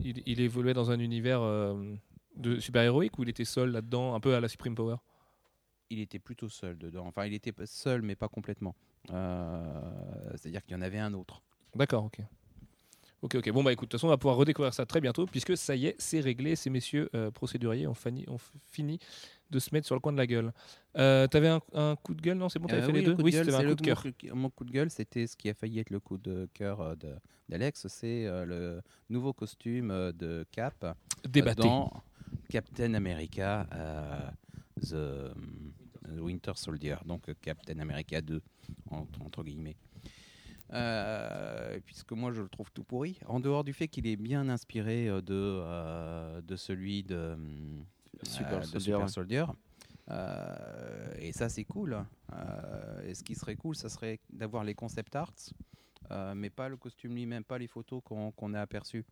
[0.00, 1.94] il, il évoluait dans un univers euh,
[2.36, 4.96] de super-héroïque où il était seul là-dedans, un peu à la Supreme Power?
[5.90, 7.06] il était plutôt seul dedans.
[7.06, 8.74] Enfin, il était seul, mais pas complètement.
[9.10, 11.42] Euh, C'est-à-dire qu'il y en avait un autre.
[11.76, 12.18] D'accord, ok.
[13.24, 13.50] Ok, ok.
[13.52, 15.74] Bon, bah écoute, de toute façon, on va pouvoir redécouvrir ça très bientôt, puisque ça
[15.74, 16.56] y est, c'est réglé.
[16.56, 18.36] Ces messieurs euh, procéduriers ont, fini, ont
[18.70, 18.98] fini
[19.50, 20.52] de se mettre sur le coin de la gueule.
[20.98, 23.16] Euh, T'avais un, un coup de gueule, non C'est bon, t'avais Euh, fait les deux
[23.22, 24.02] Oui, c'était un coup de cœur.
[24.04, 26.48] Mon, coup- mon coup de gueule, c'était ce qui a failli être le coup de
[26.52, 26.94] cœur
[27.48, 27.86] d'Alex.
[27.88, 30.94] C'est le nouveau costume de Cap.
[31.26, 31.62] Débattez.
[31.62, 31.90] dans
[32.50, 33.66] Captain America
[34.82, 35.32] the,
[36.18, 38.42] Winter Soldier, donc Captain America 2
[38.90, 39.76] entre, entre guillemets.
[40.72, 44.48] Euh, puisque moi je le trouve tout pourri, en dehors du fait qu'il est bien
[44.48, 47.36] inspiré euh, de, euh, de celui de
[48.22, 49.08] Super de Soldier, Super ouais.
[49.08, 49.44] Soldier.
[51.18, 51.98] Et ça c'est cool.
[53.04, 55.34] Et ce qui serait cool, ça serait d'avoir les concept arts
[56.34, 59.04] mais pas le costume lui-même, pas les photos qu'on qu'on a aperçues,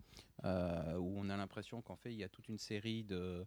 [0.45, 3.47] où on a l'impression qu'en fait il y a toute une série de,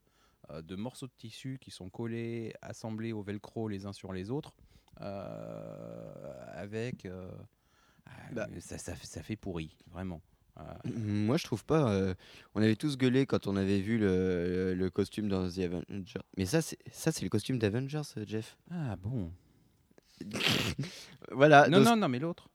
[0.62, 4.56] de morceaux de tissu qui sont collés, assemblés au velcro les uns sur les autres,
[4.98, 7.08] avec.
[8.08, 8.48] Euh, Bah.
[8.60, 10.22] ça, ça, ça fait pourri, vraiment.
[10.58, 10.63] Euh,
[10.96, 11.91] Moi, je trouve pas.
[11.91, 12.13] euh,
[12.54, 16.20] on avait tous gueulé quand on avait vu le, le costume dans The Avengers.
[16.38, 18.58] Mais ça, c'est ça, c'est le costume d'Avengers, euh, Jeff.
[18.72, 19.32] ah bon
[21.32, 21.68] Voilà.
[21.68, 22.50] Non, non, non, mais l'autre.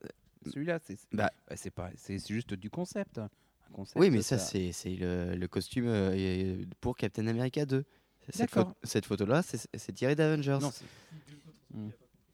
[0.46, 1.30] Celui-là, c'est Bah.
[1.54, 3.18] c'est pas, c'est juste du concept.
[3.18, 3.28] Un
[3.72, 7.84] concept, Oui, mais ça, c'est c'est le, le costume euh, pour Captain America 2.
[8.30, 8.50] Cette,
[8.84, 10.58] cette photo-là, c'est c'est tiré d'Avengers.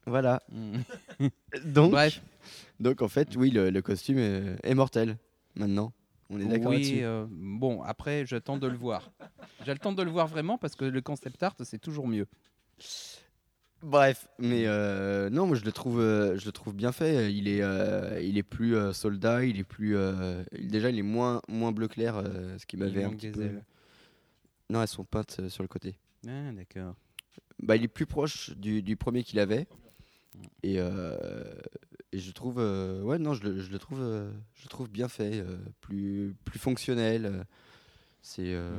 [0.06, 0.42] Voilà.
[1.64, 2.22] Donc, Bref,
[2.78, 5.16] donc, en fait, oui, le, le costume est, est mortel.
[5.56, 5.92] Maintenant,
[6.30, 6.76] on est d'accord oui.
[6.76, 7.04] là-dessus.
[7.04, 9.10] euh, bon, après, j'attends de le voir.
[9.64, 12.26] J'attends de le voir vraiment parce que le concept art, c'est toujours mieux.
[13.82, 17.32] Bref, mais euh, non, moi je le trouve, euh, je le trouve bien fait.
[17.32, 20.98] Il est, euh, il est plus euh, soldat, il est plus, euh, il- déjà il
[20.98, 23.44] est moins, moins bleu clair, euh, ce qui m'avait un manque petit des peu.
[23.44, 23.64] ailes.
[24.70, 25.98] Non, elles sont peintes euh, sur le côté.
[26.26, 26.94] Ah, d'accord.
[27.62, 29.66] Bah, il est plus proche du, du premier qu'il avait,
[30.62, 31.44] et, euh,
[32.12, 34.88] et je trouve, euh, ouais, non, je le, je le trouve, euh, je le trouve
[34.88, 37.44] bien fait, euh, plus, plus fonctionnel.
[38.22, 38.76] c'est euh,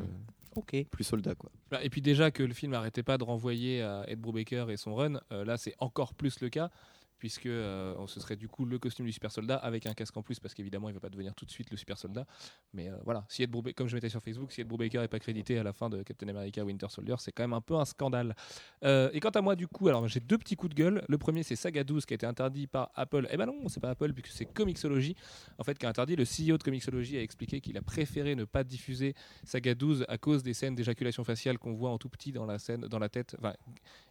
[0.55, 0.75] Ok.
[0.89, 1.51] plus soldat quoi.
[1.69, 4.77] Bah, Et puis déjà que le film n'arrêtait pas de renvoyer à Ed Brubaker et
[4.77, 6.69] son run, euh, là c'est encore plus le cas,
[7.17, 10.21] puisque euh, ce serait du coup le costume du super soldat avec un casque en
[10.21, 12.25] plus, parce qu'évidemment il ne va pas devenir tout de suite le super soldat.
[12.73, 15.07] Mais euh, voilà, si Ed Brubaker, comme je mettais sur Facebook, si Ed Brubaker n'est
[15.07, 17.75] pas crédité à la fin de Captain America Winter Soldier, c'est quand même un peu
[17.75, 18.35] un scandale.
[18.83, 21.03] Euh, et quant à moi du coup, alors j'ai deux petits coups de gueule.
[21.07, 23.27] Le premier c'est Saga 12 qui a été interdit par Apple.
[23.31, 25.15] Eh ben non, c'est pas Apple puisque c'est Comixology
[25.57, 26.15] en fait qui a interdit.
[26.15, 30.17] Le CEO de Comixology a expliqué qu'il a préféré ne pas diffuser Saga 12 à
[30.17, 33.09] cause des scènes d'éjaculation faciale qu'on voit en tout petit dans la scène, dans la
[33.09, 33.35] tête,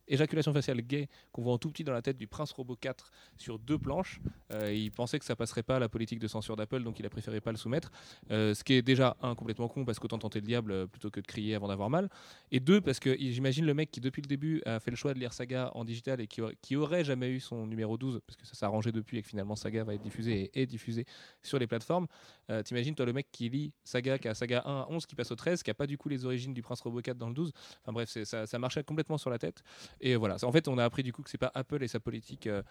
[0.09, 3.11] éjaculation faciale gay qu'on voit en tout petit dans la tête du Prince Robot 4
[3.37, 4.21] sur deux planches.
[4.53, 7.07] Euh, il pensait que ça passerait pas à la politique de censure d'Apple, donc il
[7.07, 7.91] a préféré pas le soumettre.
[8.31, 11.11] Euh, ce qui est déjà un complètement con parce qu'autant tenter le diable euh, plutôt
[11.11, 12.09] que de crier avant d'avoir mal.
[12.51, 15.15] Et deux parce que j'imagine le mec qui depuis le début a fait le choix
[15.15, 18.37] de lire Saga en digital et qui, qui aurait jamais eu son numéro 12 parce
[18.37, 21.05] que ça s'est arrangé depuis et que finalement Saga va être diffusé et est diffusé
[21.43, 22.07] sur les plateformes.
[22.51, 25.15] Euh, T'imagines toi le mec qui lit Saga, qui a Saga 1 à 11, qui
[25.15, 27.29] passe au 13, qui a pas du coup les origines du Prince Robot 4 dans
[27.29, 27.53] le 12.
[27.83, 29.63] Enfin bref, ça marchait complètement sur la tête.
[30.01, 32.01] Et voilà, en fait on a appris du coup que c'est pas Apple et sa
[32.01, 32.63] politique euh,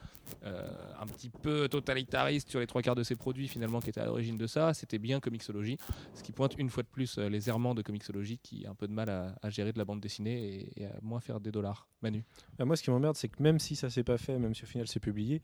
[0.43, 4.01] euh, un petit peu totalitariste sur les trois quarts de ses produits finalement qui était
[4.01, 5.77] à l'origine de ça, c'était bien Comixology,
[6.13, 8.75] ce qui pointe une fois de plus euh, les errements de Comixology qui a un
[8.75, 11.87] peu de mal à, gérer de la bande dessinée et, à moins faire des dollars.
[12.01, 12.23] Manu.
[12.57, 14.63] Bah, moi, ce qui m'emmerde, c'est que même si ça s'est pas fait, même si
[14.63, 15.41] au final c'est publié,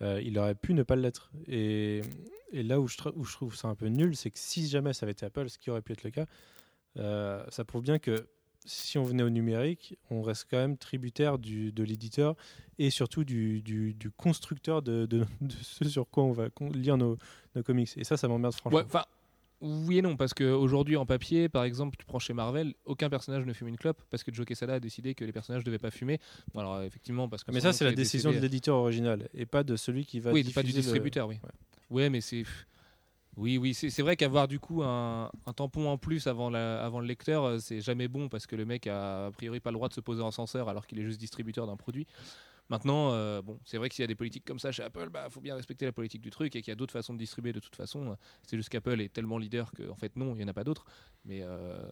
[0.00, 1.32] il aurait pu ne pas l'être.
[1.48, 2.02] Et,
[2.52, 5.26] là où je, trouve ça un peu nul, c'est que si jamais ça avait été
[5.26, 6.26] Apple, ce qui aurait pu être le cas,
[7.50, 8.28] ça prouve bien que
[8.64, 12.34] si on venait au numérique, on reste quand même tributaire du, de l'éditeur
[12.78, 16.96] et surtout du, du- du constructeur de, de- de ce sur quoi on va lire
[16.96, 17.18] nos,
[17.54, 17.90] nos comics.
[17.96, 18.78] Et ça, ça m'emmerde franchement.
[18.80, 18.84] Ouais,
[19.60, 23.46] oui et non, parce qu'aujourd'hui en papier, par exemple, tu prends chez Marvel, aucun personnage
[23.46, 25.78] ne fume une clope parce que Joe Quesada a décidé que les personnages ne devaient
[25.78, 26.18] pas fumer.
[26.52, 29.62] Bon, alors effectivement, parce que Mais ça, c'est la décision de l'éditeur original et pas
[29.62, 31.36] de celui qui va oui, pas du le- distributeur, oui.
[31.90, 32.44] Ouais, mais c'est.
[33.36, 37.58] Oui, oui, c'est vrai qu'avoir du coup un, tampon en plus avant, le lecteur, euh,
[37.58, 40.00] c'est jamais bon parce que le mec a a priori pas le droit de se
[40.00, 42.06] poser en censeur alors qu'il est juste distributeur d'un produit.
[42.70, 45.10] Maintenant, euh, bon, c'est vrai que s'il y a des politiques comme ça chez Apple,
[45.10, 47.18] bah faut bien respecter la politique du truc et qu'il y a d'autres façons de
[47.18, 48.16] distribuer de toute façon.
[48.42, 50.64] C'est juste qu'Apple est tellement leader que en fait non, il y en a pas
[50.64, 50.86] d'autres.
[51.24, 51.82] Mais euh,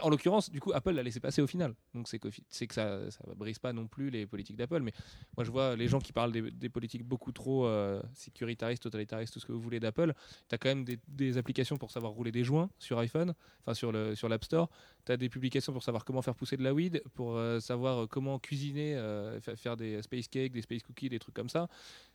[0.00, 1.74] en l'occurrence, du coup, Apple l'a laissé passer au final.
[1.94, 4.80] Donc c'est que, ça, ça brise pas non plus les politiques d'Apple.
[4.80, 4.92] Mais
[5.36, 9.40] moi, je vois les gens qui parlent des, politiques beaucoup trop euh, sécuritaristes, totalitaristes, tout
[9.40, 10.14] ce que vous voulez d'Apple.
[10.48, 13.92] Tu as quand même des, applications pour savoir rouler des joints sur iPhone, enfin sur
[13.92, 14.70] le sur l'App Store.
[15.04, 18.08] Tu as des publications pour savoir comment faire pousser de la weed, pour euh, savoir
[18.08, 21.68] comment cuisiner, euh, fa- faire des space cakes, des space cookies, des trucs comme ça.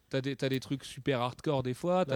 [0.09, 2.05] Tu as, as, des trucs super hardcore des fois.
[2.05, 2.15] T'as-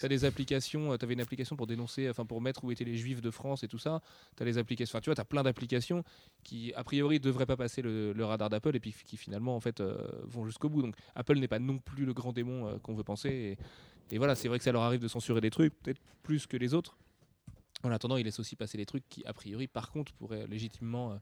[0.00, 2.96] T'as des applications, tu avais une application pour dénoncer, enfin pour mettre où étaient les
[2.96, 4.00] juifs de France et tout ça.
[4.36, 6.02] T'as les applications, enfin tu vois, t'as plein d'applications
[6.42, 9.60] qui a priori devraient pas passer le, le radar d'Apple et puis qui finalement en
[9.60, 10.82] fait euh, vont jusqu'au bout.
[10.82, 13.56] Donc Apple n'est pas non plus le grand démon euh, qu'on veut penser.
[14.10, 16.46] Et, et voilà, c'est vrai que ça leur arrive de censurer des trucs, peut-être plus
[16.48, 16.96] que les autres.
[17.82, 21.12] En attendant, ils laissent aussi passer des trucs qui, a priori, par contre, pourraient légitimement
[21.12, 21.16] euh,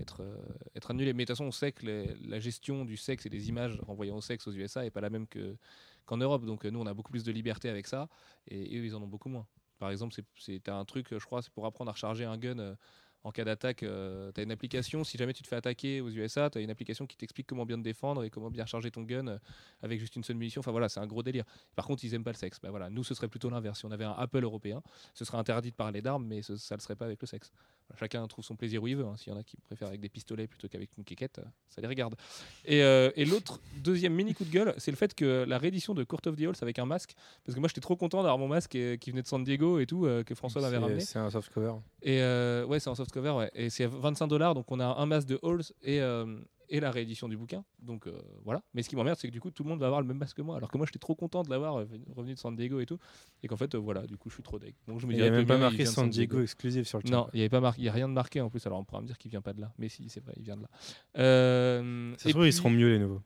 [0.00, 0.36] être, euh,
[0.74, 1.14] être annulés.
[1.14, 1.86] Mais de toute façon, on sait que
[2.28, 5.10] la gestion du sexe et des images renvoyant au sexe aux USA n'est pas la
[5.10, 5.56] même que-
[6.04, 6.44] qu'en Europe.
[6.44, 8.08] Donc euh, nous, on a beaucoup plus de liberté avec ça,
[8.48, 9.46] et, eux, ils en ont beaucoup moins.
[9.78, 12.76] Par exemple, c'est- c'est un truc, je crois, c'est pour apprendre à recharger un gun.
[13.24, 16.10] Euh, en cas d'attaque, tu as une application, si jamais tu te fais attaquer aux
[16.10, 18.90] USA, tu as une application qui t'explique comment bien te défendre et comment bien recharger
[18.90, 19.38] ton gun euh,
[19.82, 20.60] avec juste une seule munition.
[20.60, 21.44] Enfin voilà, c'est un gros délire.
[21.74, 22.58] Par contre, ils aiment pas le sexe.
[22.62, 23.78] Bah, voilà, nous, ce serait plutôt l'inverse.
[23.80, 24.82] Si on avait un Apple européen,
[25.14, 27.26] ce serait interdit de parler d'armes, mais ce- ça ne le serait pas avec le
[27.26, 27.50] sexe.
[27.98, 29.04] Chacun trouve son plaisir où il veut.
[29.04, 29.14] hein.
[29.16, 31.80] S'il y en a qui préfèrent avec des pistolets plutôt qu'avec une quéquette, euh, ça
[31.80, 32.16] les regarde.
[32.64, 35.94] Et, euh, et l'autre deuxième mini coup de gueule, c'est le fait que la réédition
[35.94, 38.38] de Court of the Halls avec un masque, parce que moi j'étais trop content d'avoir
[38.38, 41.00] mon masque qui venait de San Diego et tout, euh, que François m'avait ramené.
[41.00, 41.74] C'est un soft cover.
[42.02, 43.50] Et euh, ouais, c'est en soft cover, ouais.
[43.54, 46.00] Et c'est 25 dollars, donc on a un masque de Halls et,
[46.68, 47.64] et la réédition du bouquin.
[47.80, 48.62] Donc euh, voilà.
[48.74, 50.18] Mais ce qui m'emmerde, c'est que du coup, tout le monde va avoir le même
[50.18, 50.56] masque que moi.
[50.56, 52.98] Alors que moi, j'étais trop content de l'avoir euh, revenu de San Diego et tout.
[53.42, 54.74] Et qu'en fait, euh, voilà, du coup, je suis trop deg.
[54.88, 56.98] Donc je me Il dis, n'y a même pas il marqué San Diego exclusif sur
[56.98, 58.64] le Non, il n'y avait pas marqué, il y a rien de marqué en plus.
[58.66, 59.72] Alors on pourra me dire qu'il vient pas de là.
[59.78, 60.68] Mais si, c'est vrai, il vient de là.
[61.14, 63.22] Ça se trouve, ils seront mieux les nouveaux.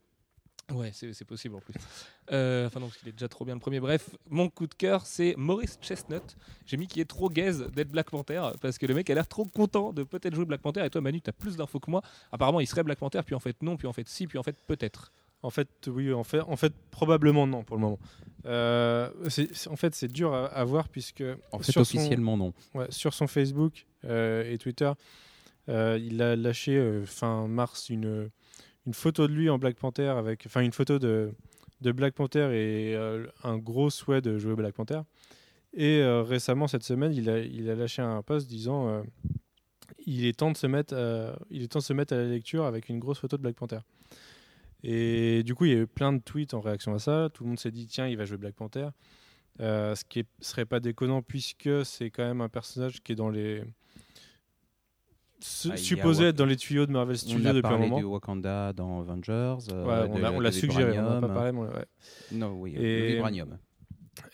[0.72, 1.74] Ouais, c'est possible en plus.
[2.30, 3.80] Euh, Enfin, non, parce qu'il est déjà trop bien le premier.
[3.80, 6.22] Bref, mon coup de cœur, c'est Maurice Chestnut.
[6.66, 9.26] J'ai mis qu'il est trop gaze d'être Black Panther parce que le mec a l'air
[9.26, 10.84] trop content de peut-être jouer Black Panther.
[10.84, 12.02] Et toi, Manu, tu as plus d'infos que moi.
[12.32, 14.42] Apparemment, il serait Black Panther, puis en fait, non, puis en fait, si, puis en
[14.42, 15.10] fait, peut-être.
[15.42, 17.98] En fait, oui, en fait, en fait, probablement non pour le moment.
[18.44, 19.08] Euh,
[19.70, 22.52] en fait, c'est dur à, à voir puisque En fait, sur son- officiellement, non.
[22.74, 24.90] Ouais, sur son Facebook euh, et Twitter,
[25.68, 28.30] euh, il a lâché euh, fin mars une,
[28.88, 31.34] une photo de lui en Black Panther avec, enfin une photo de,
[31.82, 35.02] de Black Panther et euh, un gros souhait de jouer Black Panther.
[35.74, 39.02] Et euh, récemment cette semaine, il a, il a lâché un post disant euh,
[40.06, 40.94] il est temps de se mettre,
[41.50, 43.56] il est temps de se mettre à la lecture avec une grosse photo de Black
[43.56, 43.80] Panther.
[44.82, 47.28] Et du coup, il y a eu plein de tweets en réaction à ça.
[47.34, 48.88] Tout le monde s'est dit tiens, il va jouer Black Panther.
[49.58, 53.62] Ce qui serait pas déconnant puisque c'est quand même un personnage qui est dans les
[55.40, 57.70] su- Ah, a supposé être dans les tuyaux de Marvel On Studios a depuis un
[57.70, 57.98] parlé moment.
[57.98, 59.32] du Wakanda dans Avengers.
[59.32, 61.52] euh, Ouais, on l'a- on suggéré, on n'a pas parlé.
[61.52, 61.86] mais on l'a- ouais.
[62.32, 63.58] Non, oui, Et- le Vibranium.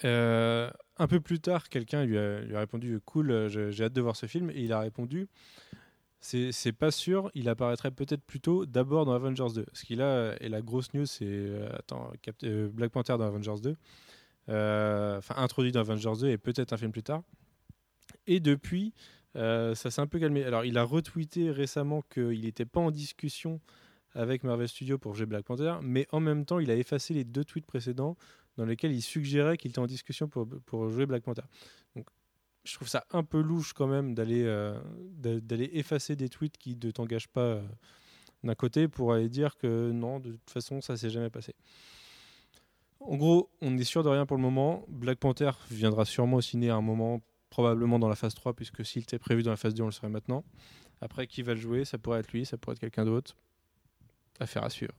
[0.04, 3.92] Euh, un peu plus tard, quelqu'un lui a, lui a répondu Cool, euh, j'ai hâte
[3.92, 4.50] de voir ce film.
[4.50, 5.28] Et il a répondu
[6.20, 9.66] C'est pas sûr, il apparaîtrait peut-être plutôt d'abord dans Avengers 2.
[9.74, 13.26] Ce qu'il a, et la grosse news, c'est euh, attends, Cap- euh, Black Panther dans
[13.26, 13.76] Avengers 2.
[14.48, 17.22] Euh, Enfin, introduit dans Avengers 2 et peut-être un film plus tard.
[18.26, 18.94] Et depuis,
[19.36, 20.44] euh, ça s'est un peu calmé.
[20.44, 23.60] Alors, il a retweeté récemment qu'il n'était pas en discussion
[24.14, 27.24] avec Marvel Studios pour jouer Black Panther, mais en même temps, il a effacé les
[27.24, 28.16] deux tweets précédents
[28.56, 31.42] dans lesquels il suggérait qu'il était en discussion pour, jouer Black Panther.
[31.96, 32.06] Donc,
[32.62, 34.78] je trouve ça un peu louche quand même d'aller euh,
[35.72, 37.62] effacer des tweets qui ne t'engagent pas euh,
[38.44, 41.54] d'un côté pour aller dire que non, de toute façon, ça s'est jamais passé.
[43.00, 44.84] En gros, on est sûr de rien pour le moment.
[44.88, 47.20] Black Panther viendra sûrement au ciné à un moment,
[47.54, 49.92] probablement dans la phase 3, puisque s'il était prévu dans la phase 2, on le
[49.92, 50.42] saurait maintenant.
[51.00, 51.84] Après, qui va le jouer?
[51.84, 53.36] Ça pourrait être lui, ça pourrait être quelqu'un d'autre.
[54.40, 54.92] Affaire à suivre.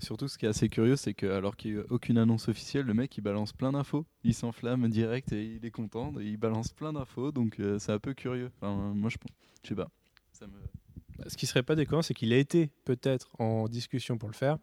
[0.00, 2.48] Surtout, ce qui est assez curieux, c'est que alors qu'il n'y a eu aucune annonce
[2.48, 4.04] officielle, le mec il balance plein d'infos.
[4.24, 6.12] Il s'enflamme direct et il est content.
[6.18, 8.50] Et il balance plein d'infos, donc euh, c'est un peu curieux.
[8.56, 9.30] Enfin, moi je pense,
[9.62, 9.88] je sais pas.
[10.32, 10.54] Ça me...
[11.16, 14.34] Bah, Ce qui serait pas déconnant, c'est qu'il a été peut-être en discussion pour le
[14.34, 14.58] faire,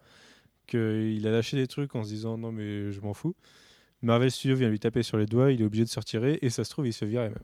[0.67, 3.37] qu'il a lâché des trucs en se disant non mais je m'en fous.
[4.01, 6.49] Marvel Studios vient lui taper sur les doigts, il est obligé de se retirer et
[6.49, 7.39] ça se trouve il se virait même.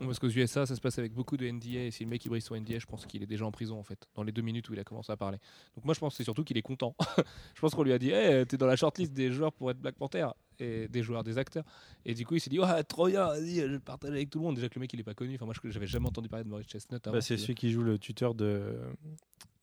[0.00, 1.84] Parce qu'aux USA, ça se passe avec beaucoup de NDA.
[1.84, 3.78] Et si le mec il brise son NDA, je pense qu'il est déjà en prison
[3.78, 5.38] en fait, dans les deux minutes où il a commencé à parler.
[5.76, 6.96] Donc moi, je pense c'est surtout qu'il est content.
[7.54, 9.78] je pense qu'on lui a dit, hey, t'es dans la shortlist des joueurs pour être
[9.78, 10.26] Black Panther
[10.58, 11.64] et des joueurs, des acteurs.
[12.04, 14.38] Et du coup, il s'est dit, ouais, trop bien, vas-y, je le partage avec tout
[14.40, 14.56] le monde.
[14.56, 15.36] Déjà que le mec il est pas connu.
[15.36, 17.00] Enfin, moi, je- j'avais jamais entendu parler de Maurice Chestnut.
[17.04, 18.74] Bah, c'est celui qui joue le tuteur de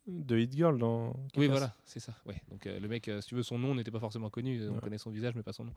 [0.09, 1.13] de Hit Girl dans.
[1.37, 2.13] Oui, voilà, c'est ça.
[2.25, 2.41] Ouais.
[2.51, 4.61] Donc euh, le mec, euh, si tu veux, son nom n'était pas forcément connu.
[4.67, 4.79] On Ouais.
[4.81, 5.73] connaît son visage, mais pas son nom.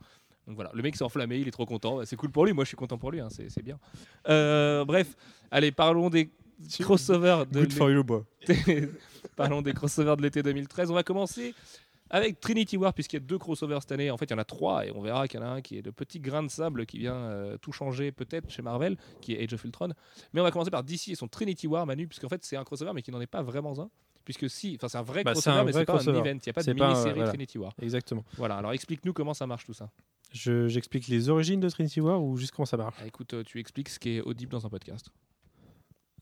[0.47, 1.97] Donc voilà, le mec s'est enflammé, il est trop content.
[1.97, 2.53] Bah, c'est cool pour lui.
[2.53, 3.19] Moi, je suis content pour lui.
[3.19, 3.79] hein, c'est c'est bien.
[4.29, 5.15] Euh, bref,
[5.51, 6.29] allez, parlons des
[6.79, 8.21] crossovers de Good for you, boy.
[9.35, 10.91] parlons des crossovers de l'été 2013.
[10.91, 11.53] On va commencer
[12.09, 14.11] avec Trinity War, puisqu'il y a deux crossovers cette année.
[14.11, 15.61] En fait, il y en a trois, et on verra qu'il y en a un
[15.61, 18.97] qui est le petit grain de sable qui vient euh, tout changer peut-être chez Marvel,
[19.19, 19.89] qui est Age of Ultron.
[20.31, 22.63] Mais on va commencer par DC et son Trinity War, Manu, puisqu'en fait, c'est un
[22.63, 23.89] crossover, mais qui n'en est pas vraiment un.
[24.25, 26.19] Puisque si, enfin c'est un vrai Bah, crossover, un mais c'est pas crossover.
[26.19, 27.27] un event, il n'y a pas de mini-série voilà.
[27.29, 27.73] Trinity War.
[27.81, 28.23] Exactement.
[28.37, 29.89] Voilà, alors explique-nous comment ça marche tout ça.
[30.31, 32.95] Je- J'explique les origines de Trinity War ou juste comment ça marche?
[33.01, 35.09] Ah, écoute, euh, tu expliques ce qui est audible dans un podcast.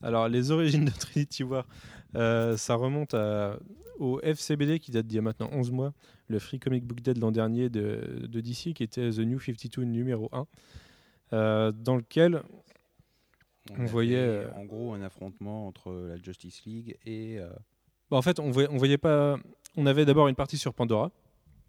[0.02, 1.64] Alors, les origines de Trinity War,
[2.16, 3.56] euh, ça remonte à-
[4.00, 5.92] au FCBD qui date d'il y a maintenant 11 mois,
[6.26, 9.38] le Free Comic Book Day de l'an dernier de, de DC, qui était The New
[9.38, 10.46] 52 numéro 1,
[11.34, 12.42] euh, dans lequel
[13.78, 17.38] On voyait, avait, En gros, un affrontement entre la Justice League et.
[18.12, 19.38] Bah, en fait, on voyait, on voyait pas.
[19.74, 21.10] On avait d'abord une partie sur Pandora.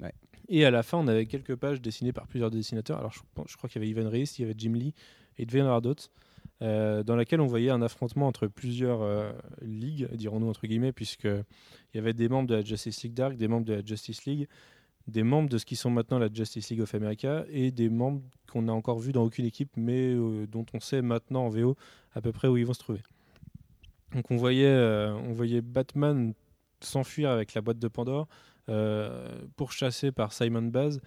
[0.02, 0.12] Ouais.
[0.50, 3.00] Et à la fin, on avait quelques pages dessinées par plusieurs dessinateurs.
[3.00, 4.94] Alors, je, crois qu'il y avait Ivan Reis, il y avait Jim Lee
[5.38, 6.12] et il devait y en avoir d'autres.
[6.62, 11.24] euh, dans laquelle on voyait un affrontement entre plusieurs euh, ligues, dirons-nous entre guillemets, puisque
[11.24, 14.26] il y avait des membres de la Justice League Dark, des membres de la Justice
[14.26, 14.50] League,
[15.08, 18.22] des membres de ce qui sont maintenant la Justice League of America et des membres
[18.52, 21.78] qu'on n'a encore vus dans aucune équipe, mais euh, dont on sait maintenant en VO
[22.14, 23.00] à peu près où ils vont se trouver.
[24.14, 26.34] Donc on voyait, euh, on voyait Batman
[26.82, 28.28] s'enfuir avec la boîte de Pandore,
[28.70, 31.02] euh, pourchassé par Simon Baz,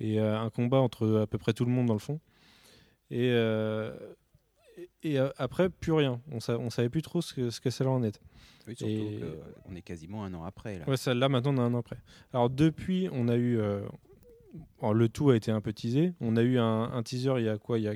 [0.00, 2.20] et euh, un combat entre à peu près tout le monde dans le fond.
[3.10, 3.28] Et,
[5.02, 6.20] et, et, après, plus rien.
[6.30, 8.20] On, sa- on savait plus trop ce que, ce que ça en était.
[8.66, 9.20] Oui, surtout Et-
[9.64, 10.78] qu'on est quasiment un an après.
[10.78, 10.88] Là.
[10.88, 11.98] Ouais, ça, là maintenant on a un an après.
[12.32, 13.60] Alors depuis, on a eu
[14.80, 16.12] alors, le tout a été un peu teasé.
[16.20, 17.78] On a eu un, un teaser il y a quoi?
[17.78, 17.94] Il y a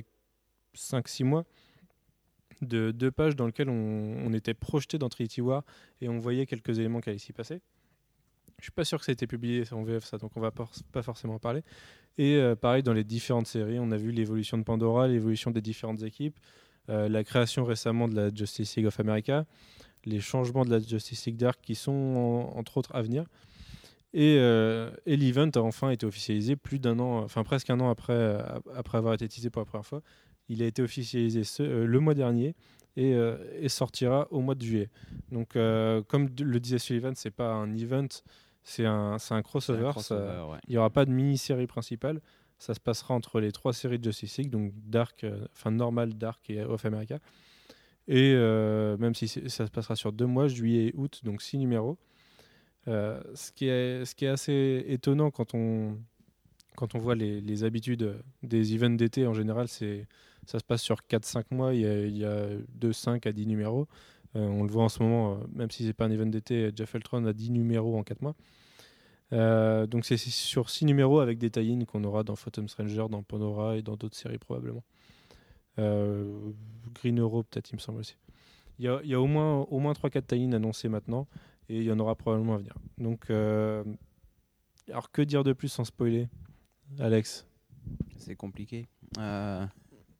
[0.75, 1.45] 5-6 mois
[2.61, 5.63] de deux pages dans lequel on, était projeté dans Trinity War
[6.01, 7.61] et on voyait quelques éléments qui allaient s'y passer.
[8.59, 10.51] Je suis pas sûr que ça a été publié en VF ça, donc on va
[10.51, 11.61] pas, forcément en parler.
[12.17, 15.61] Et euh, pareil dans les différentes séries, on a vu l'évolution de Pandora, l'évolution des
[15.61, 16.39] différentes équipes,
[16.89, 19.45] euh, la création récemment de la Justice League of America,
[20.05, 23.25] les changements de la Justice League Dark qui sont en- entre autres à venir.
[24.13, 28.13] Et, euh, l'event a enfin été officialisé plus d'un an, enfin presque un an après,
[28.13, 28.41] euh,
[28.75, 30.01] après avoir été teasé pour la première fois.
[30.49, 32.55] Il a été officialisé ce- euh, le mois dernier
[32.95, 34.89] et, euh, et sortira au mois de juillet.
[35.31, 38.07] Donc, euh, comme le disait Sullivan, c'est pas un event,
[38.63, 39.81] c'est un, un C'est un crossover.
[39.87, 40.57] ça- crossover, ouais.
[40.67, 42.21] il n'y aura pas de mini-série principale.
[42.59, 46.49] Ça se passera entre les trois séries de Justice League, donc Dark, enfin Normal, Dark
[46.49, 47.19] et Of America.
[48.07, 51.97] Et même si ça se passera sur deux mois, juillet et août, donc six numéros.
[52.87, 55.97] Euh, ce, qui est, ce qui est assez étonnant quand on,
[56.77, 60.07] quand on voit les, les habitudes des events d'été en général, c'est
[60.47, 63.31] ça se passe sur 4-5 mois, il y a, il y a de 5 à
[63.31, 63.87] 10 numéros.
[64.35, 66.71] Euh, on le voit en ce moment, euh, même si c'est pas un event d'été,
[66.75, 68.35] Jeff Eltron a 10 numéros en 4 mois.
[69.33, 73.23] Euh, donc c'est sur 6 numéros avec des tie qu'on aura dans Phantom Stranger, dans
[73.23, 74.83] Pandora et dans d'autres séries probablement.
[75.79, 76.51] Euh,
[76.95, 78.15] Green Euro peut-être il me semble aussi.
[78.79, 81.27] Il y a, il y a au moins, au moins 3-4 tie annoncés maintenant
[81.67, 82.75] et il y en aura probablement à venir.
[82.97, 83.83] Donc euh,
[84.87, 86.29] alors que dire de plus sans spoiler?
[86.99, 87.45] Alex?
[88.17, 88.87] C'est compliqué.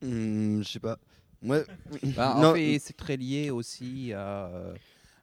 [0.02, 0.98] Hmm, je sais pas.
[1.42, 1.64] Moi,
[2.16, 4.74] bah, en fait, c'est très lié aussi à, euh,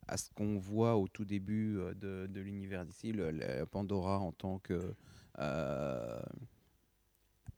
[0.09, 4.19] à ce qu'on voit au tout début euh, de, de l'univers d'ici, le- le Pandora
[4.21, 4.95] en tant que
[5.41, 6.21] euh,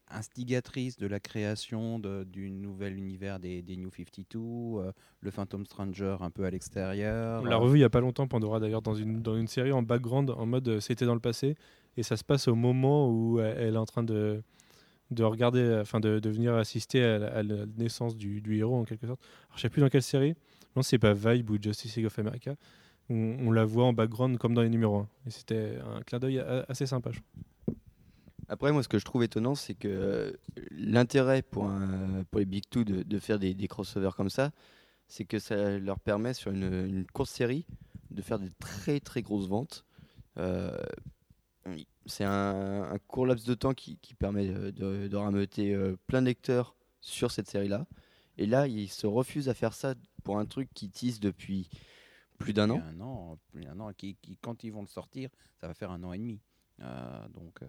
[0.08, 5.66] instigatrice de la création de- du nouvel univers des, des New 52, euh, le Phantom
[5.66, 7.42] Stranger un peu à l'extérieur.
[7.42, 9.72] On l'a revu il y a pas longtemps Pandora d'ailleurs dans une, dans une série
[9.72, 11.56] en background en mode c'était dans le passé
[11.96, 14.42] et ça se passe au moment où elle, elle est en train de
[15.10, 19.06] de regarder enfin de, de venir assister à la, naissance du, du héros en quelque
[19.06, 19.20] sorte.
[19.48, 20.34] Alors, je sais plus dans quelle série.
[20.74, 22.54] Non, c'est pas Vibe ou Justice League of America.
[23.08, 26.40] On, la voit en background comme dans les numéros 1 et c'était un clin d'œil
[26.68, 27.10] assez sympa.
[27.12, 27.20] je.
[28.48, 30.32] Après, moi, ce que je trouve étonnant, c'est que euh,
[30.70, 31.70] l'intérêt pour,
[32.30, 34.50] pour les Big Two de, de faire des, des crossovers comme ça,
[35.08, 37.66] c'est que ça leur permet sur une, une courte série
[38.10, 39.84] de faire des très très grosses ventes.
[40.38, 40.76] Euh,
[42.06, 45.96] c'est un, un court laps de temps qui, qui permet de, de, de rameuter euh,
[46.06, 47.86] plein de lecteurs sur cette série-là.
[48.38, 51.68] Et là, ils se refusent à faire ça pour un truc qui tease depuis
[52.38, 52.82] plus d'un an.
[52.86, 55.90] Un an, plus d'un an qui, qui, quand ils vont le sortir, ça va faire
[55.90, 56.40] un an et demi.
[56.80, 57.66] Euh, donc, euh,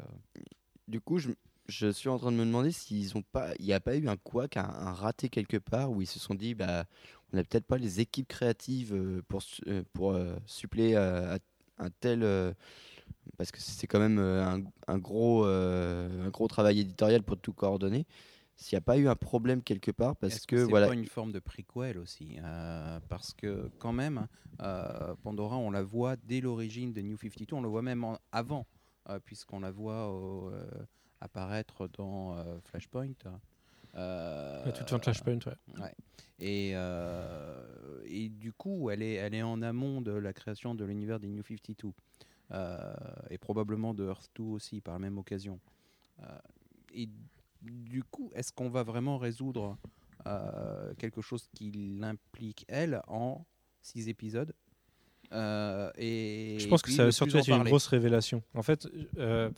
[0.87, 1.31] Du coup, je,
[1.67, 4.07] je suis en train de me demander s'ils ont pas, il n'y a pas eu
[4.07, 6.85] un couac, un, un raté quelque part où ils se sont dit, bah,
[7.31, 11.37] on n'a peut-être pas les équipes créatives euh, pour euh, pour euh, suppléer à, à
[11.79, 12.53] un tel, euh,
[13.37, 17.37] parce que c'est quand même euh, un, un gros euh, un gros travail éditorial pour
[17.37, 18.05] tout coordonner.
[18.55, 21.05] S'il n'y a pas eu un problème quelque part, parce que, c'est voilà, pas une
[21.05, 24.27] forme de prequel aussi euh, Parce que quand même,
[24.63, 28.17] euh, Pandora, on la voit dès l'origine de New 52, on le voit même en-
[28.31, 28.65] avant,
[29.09, 30.65] euh, puisqu'on la voit au, euh,
[31.21, 33.09] apparaître dans euh, Flashpoint.
[33.95, 35.79] Euh, À toute fin de Flashpoint, ouais.
[35.81, 35.93] Ouais.
[36.39, 37.63] Et, euh,
[38.05, 41.27] et du coup, elle est, elle est en amont de la création de l'univers des
[41.27, 41.91] New 52.
[42.51, 42.93] Euh,
[43.29, 45.59] et probablement de Earth 2 aussi, par la même occasion.
[46.21, 46.25] Euh,
[46.93, 47.09] et
[47.61, 49.77] du coup, est-ce qu'on va vraiment résoudre
[50.25, 53.45] euh, quelque chose qui l'implique, elle, en
[53.81, 54.53] six épisodes?
[55.33, 58.41] Euh, et Je pense que ça va surtout être une grosse révélation.
[58.53, 59.49] En fait, euh,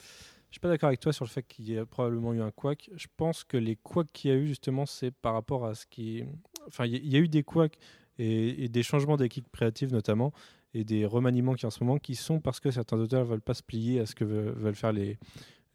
[0.49, 2.49] je suis pas d'accord avec toi sur le fait qu'il y a probablement eu un
[2.51, 2.89] couac.
[2.95, 5.85] Je pense que les couacs qu'il y a eu, justement, c'est par rapport à ce
[5.85, 6.23] qui.
[6.67, 7.77] Enfin, il y, a- il y a eu des couacs
[8.17, 10.33] et, et des changements d'équipe créative, notamment,
[10.73, 13.53] et des remaniements qui, en ce moment, qui sont parce que certains auteurs veulent pas
[13.53, 15.17] se plier à ce que ve- veulent faire les,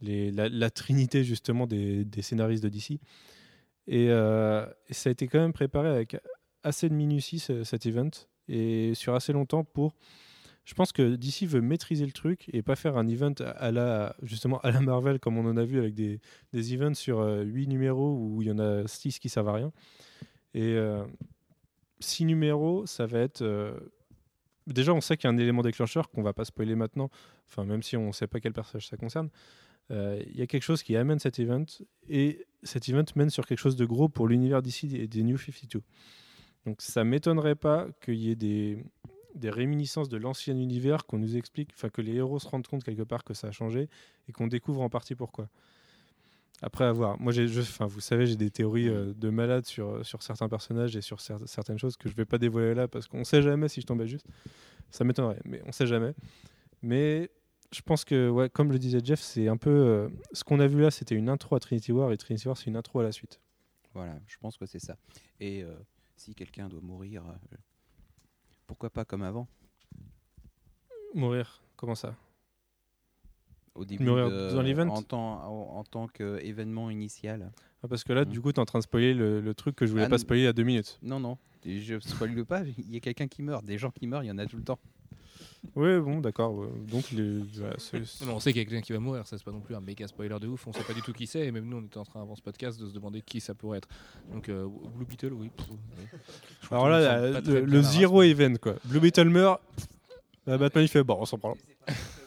[0.00, 3.00] la, trinité, justement, des, scénaristes de DC.
[3.87, 6.16] Et, euh, et ça a été quand même préparé avec
[6.62, 8.11] assez de minutie, ce- cet event,
[8.48, 9.94] et sur assez longtemps pour
[10.66, 14.16] je pense que DC veut maîtriser le truc et pas faire un event à la
[14.22, 16.20] justement à la Marvel comme on en a vu avec des,
[16.54, 19.72] des events sur 8 numéros où il y en a 6 qui servent à rien.
[20.55, 20.74] Et
[22.01, 23.72] 6 numéros, ça va être euh,
[24.66, 27.10] déjà on sait qu'il y a un élément déclencheur qu'on va pas spoiler maintenant,
[27.48, 29.30] enfin même si on sait pas quel personnage ça concerne.
[29.90, 31.66] Euh, Il y a quelque chose qui amène cet event
[32.08, 35.36] et cet event mène sur quelque chose de gros pour l'univers d'ici et des New
[35.36, 35.82] 52.
[36.64, 38.82] Donc ça m'étonnerait pas qu'il y ait des,
[39.34, 42.84] des réminiscences de l'ancien univers qu'on nous explique, enfin que les héros se rendent compte
[42.84, 43.88] quelque part que ça a changé
[44.28, 45.48] et qu'on découvre en partie pourquoi.
[46.62, 50.22] Après avoir, moi, j'ai, enfin, vous savez, j'ai des théories euh, de malade sur, sur
[50.22, 53.24] certains personnages et sur cer- certaines choses que je vais pas dévoiler là parce qu'on
[53.24, 54.26] sait jamais si je tombais juste.
[54.90, 56.14] Ça m'étonnerait, mais on sait jamais.
[56.80, 57.30] Mais
[57.72, 60.66] je pense que, ouais, comme le disait Jeff, c'est un peu euh, ce qu'on a
[60.66, 63.02] vu là, c'était une intro à Trinity War et Trinity War, c'est une intro à
[63.02, 63.40] la suite.
[63.92, 64.96] Voilà, je pense que c'est ça.
[65.40, 65.74] Et euh,
[66.16, 67.57] si quelqu'un doit mourir, euh,
[68.66, 69.48] pourquoi pas comme avant?
[71.14, 72.14] Mourir, comment ça?
[73.75, 77.51] Au début, de- dans l'event en tant, en, en tant qu'événement initial.
[77.83, 78.29] Ah, Parce que là, Mm.
[78.29, 80.09] du coup, tu es en train de spoiler le, le truc que je voulais Ah,
[80.09, 80.99] pas spoiler il y a deux minutes.
[81.03, 83.64] Non, non, je spoil pas, il y a quelqu'un qui meurt.
[83.64, 84.79] Des gens qui meurent, il y en a tout le temps.
[85.75, 86.66] Oui, bon, d'accord.
[86.91, 87.75] Donc, les- voilà,
[88.27, 89.75] Non, on sait qu'il y a quelqu'un qui va mourir, ça c'est pas non plus
[89.75, 91.79] un méga spoiler de ouf, on sait pas du tout qui c'est, et même nous
[91.79, 93.89] on était en train avant ce podcast de se demander qui ça pourrait être.
[94.33, 95.51] Donc euh, Blue Beetle, oui.
[96.62, 97.97] Je Alors là, la- le, le race.
[97.99, 98.75] event, quoi.
[98.85, 99.61] Blue Beetle meurt.
[100.47, 101.57] La Batman, il fait bon, on s'en prend.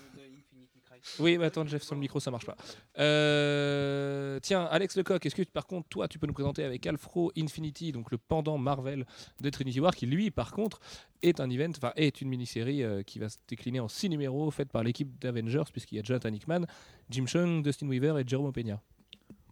[1.19, 2.55] Oui, mais attends, Jeff, sur le micro, ça marche pas.
[2.99, 7.31] Euh, tiens, Alex Lecoq, est-ce que par contre, toi, tu peux nous présenter avec Alfro
[7.37, 9.05] Infinity, donc le pendant Marvel
[9.41, 10.79] de Trinity War, qui lui, par contre,
[11.21, 14.49] est un event, enfin, est une mini-série euh, qui va se décliner en six numéros,
[14.51, 16.65] faite par l'équipe d'Avengers, puisqu'il y a Jonathan Hickman,
[17.09, 18.81] Jim Chung, Dustin Weaver et Jerome Peña.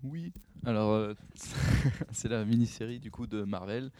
[0.03, 0.33] Oui.
[0.65, 1.13] Alors, euh,
[2.11, 3.91] c'est la mini-série du coup de Marvel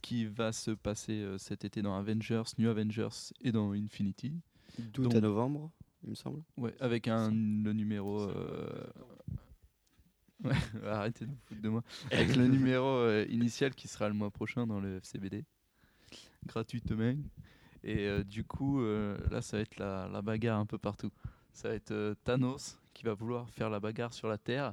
[0.00, 4.32] qui va se passer euh, cet été dans Avengers, New Avengers et dans Infinity.
[4.78, 5.70] D'août à novembre,
[6.04, 6.42] il me semble.
[6.56, 8.22] Ouais, avec un le numéro.
[8.22, 8.86] euh,
[10.44, 10.54] Ouais,
[10.88, 11.82] arrêtez de vous foutre de moi.
[12.10, 15.44] Avec le numéro euh, initial qui sera le mois prochain dans le FCBD,
[16.46, 17.14] gratuitement.
[17.84, 21.10] Et euh, du coup, euh, là, ça va être la, la bagarre un peu partout.
[21.52, 24.72] Ça va être euh, Thanos qui va vouloir faire la bagarre sur la Terre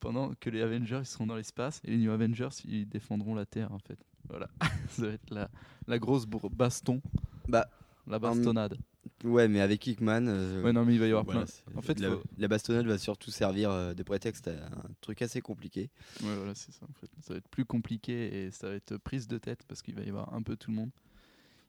[0.00, 3.46] pendant que les Avengers ils seront dans l'espace et les New Avengers ils défendront la
[3.46, 3.98] Terre en fait.
[4.28, 4.48] Voilà,
[4.88, 5.48] ça va être la,
[5.86, 7.00] la grosse baston,
[7.48, 7.68] Bah,
[8.06, 8.76] la bastonnade.
[9.24, 10.26] Ouais, mais avec Hickman.
[10.28, 11.78] euh, Ouais, non, mais il va y avoir voilà, plein.
[11.78, 15.22] En fait, la, faut- la bastonnade va surtout servir euh, de prétexte à un truc
[15.22, 15.90] assez compliqué.
[16.22, 17.10] Ouais, voilà, c'est ça en fait.
[17.20, 20.02] Ça va être plus compliqué et ça va être prise de tête parce qu'il va
[20.02, 20.90] y avoir un peu tout le monde.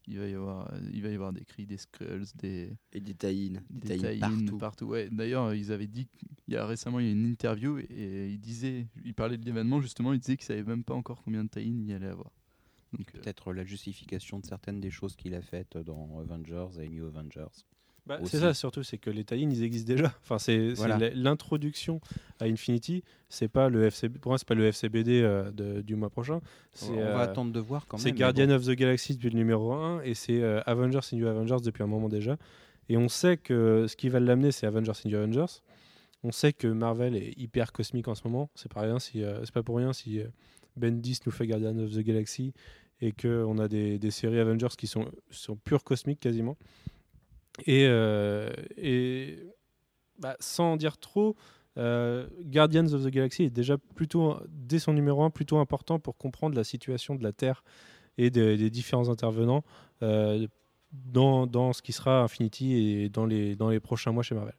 [0.08, 3.00] Il va y avoir, euh, il va y avoir des cris, des Skrulls, des, Et
[3.00, 3.60] des tie-in.
[3.72, 4.86] Des des tie-in partout.
[4.86, 6.08] Ouais, d'ailleurs, ils avaient dit,
[6.48, 9.38] il y a récemment, il y a une interview et, et il disait, il parlait
[9.40, 11.94] de l'événement justement, il disait qu'il savait même pas encore combien de tie-in il y
[11.94, 12.30] allait avoir.
[12.98, 16.88] Donc, euh, Peut-être la justification de certaines des choses qu'il a faites dans Avengers et
[16.90, 17.48] New Avengers.
[18.08, 20.14] Bah, c'est ça surtout, c'est que les tie ils existent déjà.
[20.24, 21.10] Enfin, c'est Voilà.
[21.16, 22.00] l'introduction
[22.40, 23.04] à Infinity.
[23.30, 26.40] C'est pas le FCB, pour moi, c'est pas le FCBD euh, de- du mois prochain.
[26.84, 28.04] On euh, va attendre de voir quand même.
[28.04, 28.54] c'est Guardian bon.
[28.56, 31.82] of the Galaxy depuis le numéro 1 et c'est euh, Avengers et New Avengers depuis
[31.82, 32.38] un moment déjà.
[32.90, 35.62] Et on sait que ce qui va l'amener, c'est Avengers et New Avengers.
[36.24, 38.52] On sait que Marvel est hyper cosmique en ce moment.
[38.54, 40.28] C'est pas rien si euh, c'est pas pour rien si euh,
[40.78, 42.54] Bendis nous fait Guardian of the Galaxy
[43.02, 46.58] et que on a des, séries Avengers qui sont sont pure cosmiques quasiment.
[47.66, 49.40] Et, euh, et
[50.20, 51.36] bah, sans dire trop,
[51.78, 56.18] euh, Guardians of the Galaxy est déjà plutôt, dès son numéro 1, plutôt important pour
[56.18, 57.64] comprendre la situation de la Terre
[58.18, 59.64] et des, des différents intervenants
[60.02, 60.48] euh,
[60.92, 64.56] dans, dans ce qui sera Infinity et dans les, dans les prochains mois chez Marvel.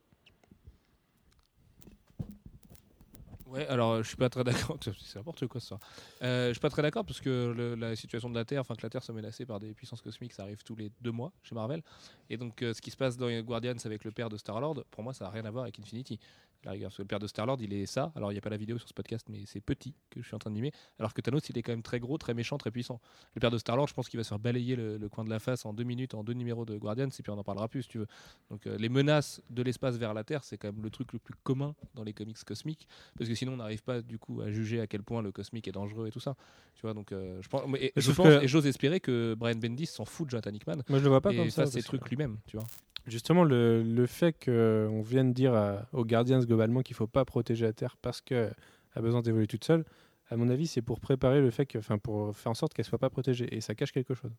[3.68, 4.78] Alors je suis pas très d'accord.
[5.00, 5.78] C'est n'importe quoi ça.
[6.22, 8.82] Euh, je suis pas très d'accord parce que la situation de la Terre, enfin que
[8.82, 11.54] la Terre soit menacée par des puissances cosmiques, ça arrive tous les deux mois chez
[11.54, 11.82] Marvel.
[12.28, 14.84] Et donc euh, ce qui se passe dans Guardians avec le père de Star Lord,
[14.90, 16.18] pour moi, ça n'a rien à voir avec Infinity.
[16.66, 18.12] La rigueur, parce que le père de Star Lord, il est ça.
[18.16, 20.26] Alors il n'y a pas la vidéo sur ce podcast, mais c'est petit que je
[20.26, 20.72] suis en train de mimer.
[20.98, 23.00] Alors que Thanos, il est quand même très gros, très méchant, très puissant.
[23.34, 25.24] Le père de Star Lord, je pense qu'il va se faire balayer le, le coin
[25.24, 27.44] de la face en deux minutes, en deux numéros de Guardians, et puis on en
[27.44, 28.06] parlera plus, si tu veux.
[28.50, 31.18] Donc euh, les menaces de l'espace vers la Terre, c'est quand même le truc le
[31.20, 34.50] plus commun dans les comics cosmiques parce que sinon on n'arrive pas du coup à
[34.50, 36.34] juger à quel point le cosmique est dangereux et tout ça
[36.74, 39.00] tu vois donc euh, je pense et Mais je sauf pense que- et j'ose espérer
[39.00, 41.50] que Brian Bendis s'en fout de Jonathan Hickman Moi, je le vois pas et comme
[41.50, 41.62] ça.
[41.62, 42.66] parce que- trucs lui-même tu vois
[43.06, 47.96] Justement, le, fait qu'on vienne dire aux Guardians globalement qu'il faut pas protéger la Terre
[48.02, 48.54] parce qu'elle
[48.94, 49.84] a besoin d'évoluer toute seule,
[50.28, 52.84] à mon avis, c'est pour préparer le fait que, enfin, pour faire en sorte qu'elle
[52.84, 53.54] soit pas protégée.
[53.54, 54.32] Et ça cache quelque chose.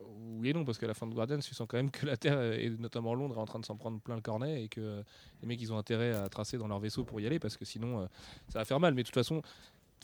[0.00, 2.18] oui et non parce qu'à la fin de Guardians tu sens quand même que la
[2.18, 4.80] Terre et notamment Londres est en train de s'en prendre plein le cornet et que
[4.80, 5.02] euh,
[5.40, 7.64] les mecs ils ont intérêt à tracer dans leur vaisseau pour y aller parce que
[7.64, 8.06] sinon euh,
[8.48, 9.40] ça va faire mal mais de toute façon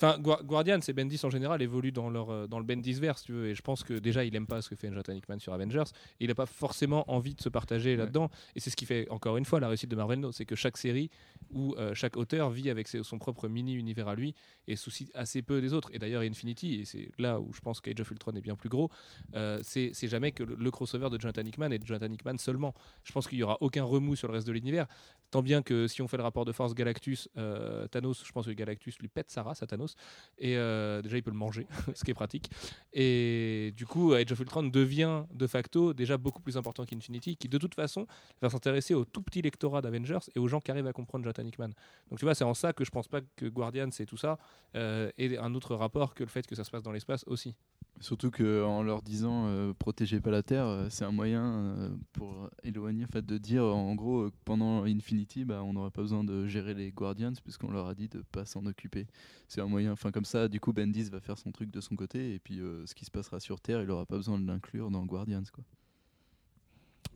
[0.02, 3.32] Enfin, Gua- Guardians et Bendis en général évoluent dans, leur, euh, dans le Bendisverse, tu
[3.32, 5.52] veux, et je pense que déjà il aime pas ce que fait Jonathan Hickman sur
[5.52, 5.84] Avengers,
[6.20, 9.06] et il n'a pas forcément envie de se partager là-dedans, et c'est ce qui fait
[9.10, 11.10] encore une fois la réussite de Marvel, c'est que chaque série
[11.50, 14.34] ou euh, chaque auteur vit avec ses- son propre mini-univers à lui
[14.68, 15.90] et soucie assez peu des autres.
[15.92, 18.68] Et d'ailleurs, Infinity, et c'est là où je pense qu'Age of Ultron est bien plus
[18.70, 18.88] gros,
[19.34, 22.38] euh, c'est c'est jamais que le, le crossover de Jonathan Hickman et de Jonathan Hickman
[22.38, 22.72] seulement.
[23.04, 24.86] Je pense qu'il y aura aucun remous sur le reste de l'univers.
[25.30, 28.46] Tant bien que si on fait le rapport de force Galactus, euh, Thanos, je pense
[28.46, 29.94] que Galactus lui pète sa race à Thanos.
[30.38, 32.50] Et euh, déjà, il peut le manger, ce qui est pratique.
[32.92, 37.48] Et du coup, Age of Ultron devient de facto déjà beaucoup plus important qu'Infinity, qui
[37.48, 38.06] de toute façon
[38.42, 41.44] va s'intéresser au tout petit lectorat d'Avengers et aux gens qui arrivent à comprendre Jonathan
[41.44, 41.70] Hickman.
[42.10, 44.38] Donc tu vois, c'est en ça que je pense pas que Guardians et tout ça
[44.74, 47.54] euh, ait un autre rapport que le fait que ça se passe dans l'espace aussi.
[48.02, 52.48] Surtout qu'en leur disant euh, protégez pas la Terre, euh, c'est un moyen euh, pour
[52.62, 56.00] éloigner, en fait, de dire en gros euh, que pendant Infinity, bah, on n'aura pas
[56.00, 59.06] besoin de gérer les Guardians puisqu'on leur a dit de pas s'en occuper.
[59.48, 61.94] C'est un moyen, enfin comme ça, du coup Bendis va faire son truc de son
[61.94, 64.46] côté et puis euh, ce qui se passera sur Terre, il aura pas besoin de
[64.46, 65.62] l'inclure dans Guardians quoi.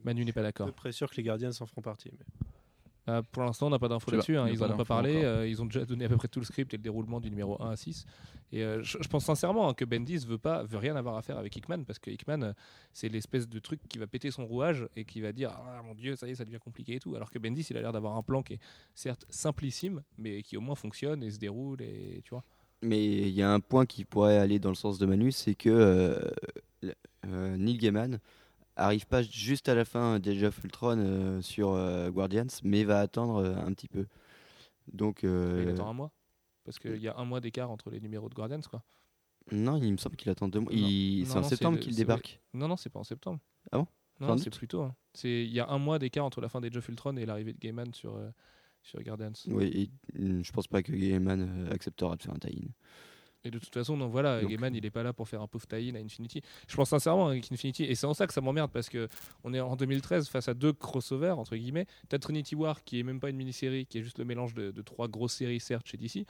[0.04, 0.66] Manu n'est pas d'accord.
[0.66, 2.10] peu près sûr que les Guardians en feront partie.
[2.12, 2.46] mais-
[3.06, 4.36] Euh, pour l'instant, on n'a pas d'infos là-dessus.
[4.38, 4.48] hein.
[4.48, 5.22] Ils pas en ont pas parlé.
[5.24, 7.28] euh, ils ont déjà donné à peu près tout le script et le déroulement du
[7.28, 8.06] numéro 1 à 6.
[8.52, 11.22] Et euh, je, je pense sincèrement hein, que Bendis veut pas, veut rien avoir à
[11.22, 12.54] faire avec Hickman parce que Hickman,
[12.92, 15.94] c'est l'espèce de truc qui va péter son rouage et qui va dire ah mon
[15.94, 17.14] dieu, ça y est, ça devient compliqué et tout.
[17.14, 18.60] Alors que Bendis, il a l'air d'avoir un plan qui est
[18.94, 22.44] certes simplissime, mais qui au moins fonctionne et se déroule et tu vois.
[22.80, 25.54] Mais il y a un point qui pourrait aller dans le sens de Manu, c'est
[25.54, 26.20] que euh,
[27.26, 28.18] euh, Neil Gaiman
[28.76, 33.00] arrive pas juste à la fin d'Age of Ultron euh, sur euh, Guardians, mais va
[33.00, 34.06] attendre euh, un petit peu.
[34.92, 36.12] Donc, Il attend un mois
[36.64, 38.82] parce qu'il y a un mois d'écart entre les numéros de Guardians quoi.
[39.52, 40.72] non, il me semble qu'il attend deux mois.
[40.72, 42.40] Il- C'est en non, septembre qu'il débarque.
[42.52, 43.40] Non non, c'est pas en septembre.
[43.72, 43.86] Ah bon?
[44.20, 44.82] Non, c'est plus tôt.
[44.82, 44.94] hein.
[45.14, 47.52] C'est il y a un mois d'écart entre la fin d'Age of Ultron et l'arrivée
[47.52, 48.30] de Gaiman sur euh,
[48.82, 49.32] sur Guardians.
[49.48, 52.68] Oui, et, mm, je pense pas que Gaiman acceptera de faire un tie-in.
[53.44, 55.46] Et de toute façon, non, voilà, Donc- Gaiman, il est pas là pour faire un
[55.46, 56.40] pauvre tie-in à Infinity.
[56.66, 59.08] Je pense sincèrement avec Infinity, et c'est en ça que ça m'emmerde parce que
[59.44, 61.86] on est en 2013 face à deux crossovers entre guillemets.
[62.08, 64.70] T'as Trinity War qui est même pas une mini-série, qui est juste le mélange de,
[64.70, 66.24] de trois grosses séries certes chez DC,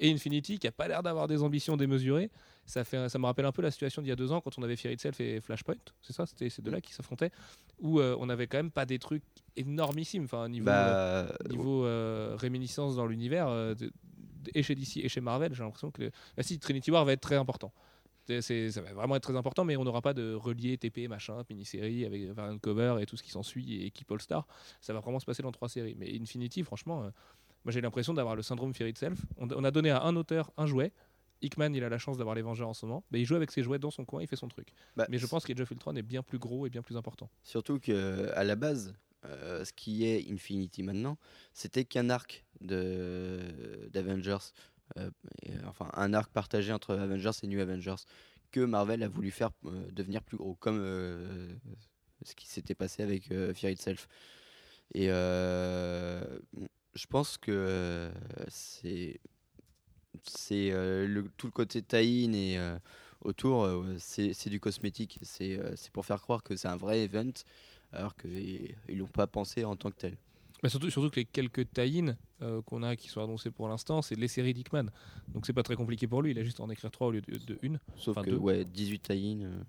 [0.00, 2.30] et Infinity qui a pas l'air d'avoir des ambitions démesurées.
[2.66, 4.58] Ça fait, ça me rappelle un peu la situation d'il y a deux ans quand
[4.58, 5.74] on avait Fear Itself et Flashpoint.
[6.02, 7.30] C'est ça, c'était ces deux-là qui s'affrontaient,
[7.80, 9.22] où euh, on avait quand même pas des trucs
[9.56, 10.68] énormissimes, enfin niveau.
[10.68, 13.74] euh, Bah, niveau euh, réminiscence dans l'univers, euh,
[14.54, 16.10] et chez DC et chez Marvel, j'ai l'impression que le-
[16.42, 17.72] si, Trinity War va être très important.
[18.26, 21.42] C'est- ça va vraiment être très important, mais on n'aura pas de relié TP, machin,
[21.48, 24.46] mini-série avec variant cover et tout ce qui s'ensuit et équipe All-Star.
[24.82, 25.94] Ça va vraiment se passer dans trois séries.
[25.98, 27.10] Mais Infinity, franchement, euh,
[27.64, 29.18] moi j'ai l'impression d'avoir le syndrome Fear Itself.
[29.38, 30.92] On, on a donné à un auteur un jouet.
[31.40, 33.02] Hickman, il a la chance d'avoir les Vengeurs en ce moment.
[33.10, 34.68] Mais il joue avec ses jouets dans son coin, il fait son truc.
[34.94, 37.30] bah, Mais je pense que Jeff Ultron est bien plus gros et bien plus important.
[37.42, 38.92] Surtout que à la base,
[39.24, 41.18] euh, ce qui est Infinity maintenant,
[41.52, 44.38] c'était qu'un arc d'Avengers,
[44.96, 45.10] euh,
[45.48, 48.02] euh, enfin un arc partagé entre Avengers et New Avengers
[48.50, 50.78] que Marvel a voulu faire euh, devenir plus gros, comme
[52.22, 54.08] ce qui s'était passé avec Fear Itself.
[54.94, 58.10] Et je pense que
[58.48, 59.20] c'est
[60.24, 60.72] c'est
[61.36, 62.58] tout le côté tie-in et
[63.20, 65.18] autour, c'est du cosmétique.
[65.22, 65.60] C'est
[65.92, 67.32] pour faire croire que c'est un vrai event,
[67.92, 70.16] alors qu'ils l'ont pas pensé en tant que tel.
[70.62, 74.02] Mais surtout, surtout que les quelques tie-in euh, qu'on a qui sont annoncés pour l'instant,
[74.02, 74.86] c'est les séries d'Hickman.
[75.28, 77.10] Donc c'est pas très compliqué pour lui, il a juste à en écrire trois au
[77.12, 77.78] lieu de, de une.
[77.96, 78.36] Sauf Enfin, que, deux.
[78.38, 79.62] ouais, 18 tie-in, euh,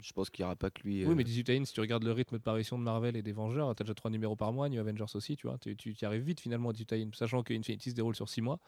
[0.00, 1.04] je pense qu'il n'y aura pas que lui.
[1.04, 3.22] Oui, euh, mais 18 tie-in, si tu regardes le rythme de parution de Marvel et
[3.22, 5.58] des Vengeurs, t'as déjà trois numéros par mois, New Avengers aussi, tu vois.
[5.58, 8.28] Tu, tu y arrives vite finalement à 18 tie-in, sachant que Infinity se déroule sur
[8.28, 8.58] 6 mois.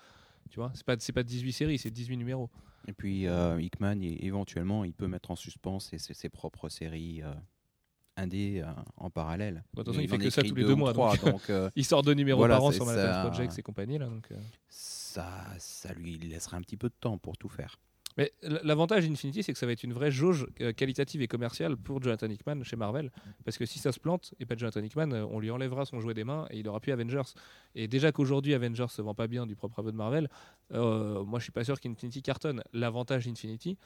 [0.51, 2.49] Tu vois, c'est pas, c'est pas 18 séries, c'est 18 numéros.
[2.87, 7.21] Et puis euh, Hickman, éventuellement, il peut mettre en suspens ses, ses- ses propres séries
[7.25, 7.35] euh,
[8.17, 9.63] indé euh, en parallèle.
[9.75, 11.49] Façon, il en fait que ça tous les deux mois, trois, donc.
[11.51, 13.31] donc Il sort deux numéros Voilà, par an sur Manhattan ça.
[13.31, 13.99] Projects et compagnie.
[13.99, 14.37] Là, donc, euh.
[14.69, 17.79] ça, ça lui laissera un petit peu de temps pour tout faire.
[18.17, 21.77] Mais l'avantage d'Infinity, c'est que ça va être une vraie jauge euh, qualitative et commerciale
[21.77, 23.13] pour Jonathan Hickman chez Marvel.
[23.45, 26.01] Parce que si ça se plante, et pas de Jonathan Hickman, on lui enlèvera son
[26.01, 27.35] jouet des mains et il aura plus Avengers.
[27.75, 30.31] Et déjà qu'aujourd'hui, Avengers se vend pas bien du propre aveu de Marvel,
[30.73, 32.63] euh, moi je suis pas sûr qu'Infinity cartonne.
[32.73, 33.77] L'avantage d'Infinity,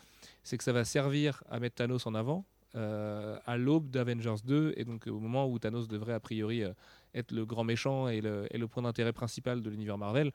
[0.45, 2.45] c'est que ça va servir à mettre Thanos en avant.
[2.77, 6.73] Euh, à l'aube d'Avengers 2 et donc au moment où Thanos devrait a priori euh,
[7.15, 10.33] être le grand méchant et le, et le point d'intérêt principal de l'univers Marvel,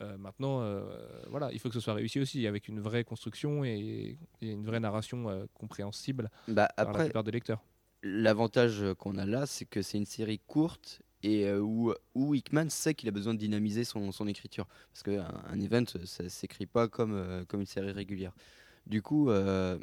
[0.00, 0.82] euh, maintenant, euh,
[1.28, 4.64] voilà, il faut que ce soit réussi aussi avec une vraie construction et, et une
[4.66, 7.62] vraie narration euh, compréhensible Bah, par la plupart des lecteurs.
[8.02, 12.34] l'avantage euh, qu'on a là, c'est que c'est une série courte et euh, où, où
[12.34, 14.66] Hickman sait qu'il a besoin de dynamiser son, son écriture.
[14.92, 18.34] Parce qu'un un event, ça s'écrit pas comme, euh, comme une série régulière.
[18.86, 19.78] Du coup, euh,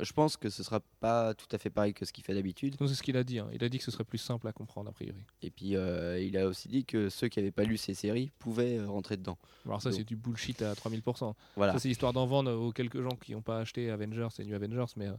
[0.00, 2.76] je pense que ce sera pas tout à fait pareil que ce qu'il fait d'habitude.
[2.78, 3.38] C'est ce qu'il a dit.
[3.38, 3.48] hein.
[3.52, 5.24] Il a dit que ce serait plus simple à comprendre a priori.
[5.42, 8.30] Et puis, euh, il a aussi dit que ceux qui n'avaient pas lu ces séries
[8.38, 9.38] pouvaient euh, rentrer dedans.
[9.66, 11.34] Alors ça c'est du bullshit à 3000%.
[11.56, 11.72] Voilà.
[11.74, 14.54] Ça c'est histoire d'en vendre aux quelques gens qui n'ont pas acheté Avengers et New
[14.54, 15.12] Avengers, mais euh,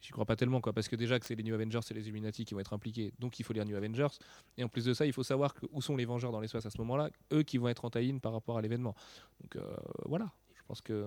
[0.00, 2.02] j'y crois pas tellement quoi, parce que déjà que c'est les New Avengers et les
[2.02, 4.08] Illuminati qui vont être impliqués, donc il faut lire New Avengers.
[4.58, 6.66] Et en plus de ça, il faut savoir que, où sont les Vengeurs dans l'espace
[6.66, 8.94] à ce moment-là, eux qui vont être en tie par rapport à l'événement.
[9.40, 11.06] Donc euh, voilà, je pense que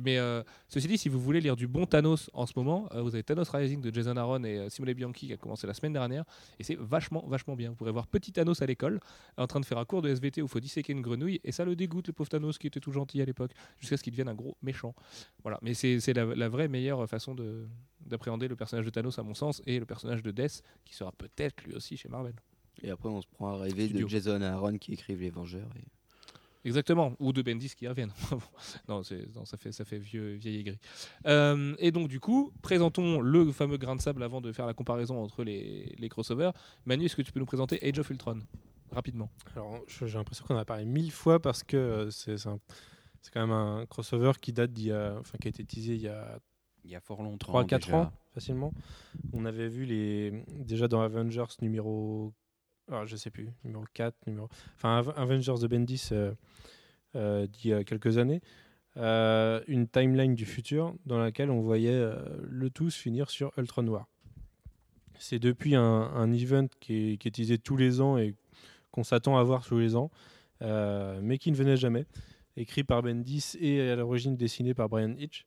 [0.00, 3.02] mais euh, ceci dit, si vous voulez lire du bon Thanos en ce moment, euh,
[3.02, 5.74] vous avez Thanos Rising de Jason Aaron et euh, Simone Bianchi qui a commencé la
[5.74, 6.24] semaine dernière,
[6.58, 7.70] et c'est vachement, vachement bien.
[7.70, 9.00] Vous pourrez voir petit Thanos à l'école,
[9.36, 11.52] en train de faire un cours de SVT où il faut disséquer une grenouille, et
[11.52, 14.12] ça le dégoûte, le pauvre Thanos qui était tout gentil à l'époque, jusqu'à ce qu'il
[14.12, 14.94] devienne un gros méchant.
[15.42, 17.66] Voilà, mais c'est la, la vraie meilleure façon de-
[18.04, 21.12] d'appréhender le personnage de Thanos à mon sens, et le personnage de Death, qui sera
[21.12, 22.34] peut-être lui aussi chez Marvel.
[22.82, 24.04] Et après, on se prend à rêver Studio.
[24.06, 25.70] de Jason Aaron qui écrivent Les Vengeurs.
[25.78, 25.84] et-
[26.66, 28.12] Exactement, ou de Bendis qui reviennent.
[28.88, 30.78] non, ça fait, ça fait vieux, vieil aigri.
[31.26, 34.74] Euh, et donc, du coup, présentons le fameux grain de sable avant de faire la
[34.74, 36.50] comparaison entre les, les crossovers.
[36.84, 38.40] Manu, est-ce que tu peux nous présenter Age of Ultron
[38.90, 39.30] rapidement?
[39.54, 42.58] Alors, j'ai l'impression qu'on en a parlé mille fois parce que euh, c'est c'est un-
[43.22, 45.94] c'est quand même un crossover qui date d'il y a, enfin, qui a été teasé
[45.94, 46.38] il y a
[46.84, 47.52] Il y a fort longtemps.
[47.62, 47.96] 3-4 déjà.
[47.96, 48.72] ans facilement.
[49.32, 52.32] On avait vu les déjà dans Avengers numéro
[52.88, 56.32] alors, je sais plus, numéro 4, numéro enfin Av- Avengers de Bendis euh,
[57.16, 58.40] euh, d'il y a quelques années.
[58.96, 62.12] euh, une timeline du futur dans laquelle on voyait
[62.48, 64.06] le tout se finir sur Ultron Noir.
[65.18, 68.34] C'est depuis un, event qui est, utilisé tous les ans et
[68.92, 70.10] qu'on s'attend à voir tous les ans,
[70.60, 72.06] mais qui ne venait jamais.
[72.56, 75.44] Écrit par Bendis et à l'origine dessiné par Brian Hitch,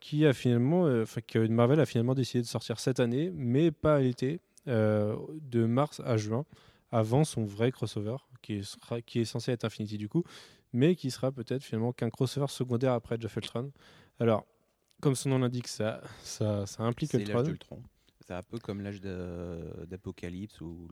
[0.00, 0.84] qui a finalement,
[1.26, 6.00] que Marvel a finalement décidé de sortir cette année, mais pas à l'été, de mars
[6.04, 6.44] à juin,
[6.92, 10.24] avant son vrai crossover, qui sera, qui est censé être Infinity du coup,
[10.72, 13.72] mais qui sera peut-être finalement qu'un crossover secondaire après Jeff Ultron.
[14.18, 14.46] Alors,
[15.00, 17.42] comme son nom l'indique, ça, ça, ça implique Ultron.
[17.42, 17.82] d'Ultron.
[18.26, 20.88] C'est un peu comme l'âge d'Apocalypse ou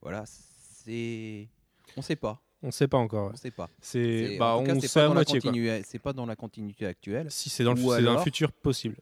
[0.00, 1.48] voilà, c'est
[1.96, 3.32] on sait pas, On ne sait pas encore.
[3.32, 3.68] on sait pas.
[3.80, 5.82] C'est, bah, cas, on c'est sait pas à moitié.
[5.84, 7.30] C'est pas dans la continuité actuelle.
[7.30, 8.96] Si c'est dans, le, dans un futur possible.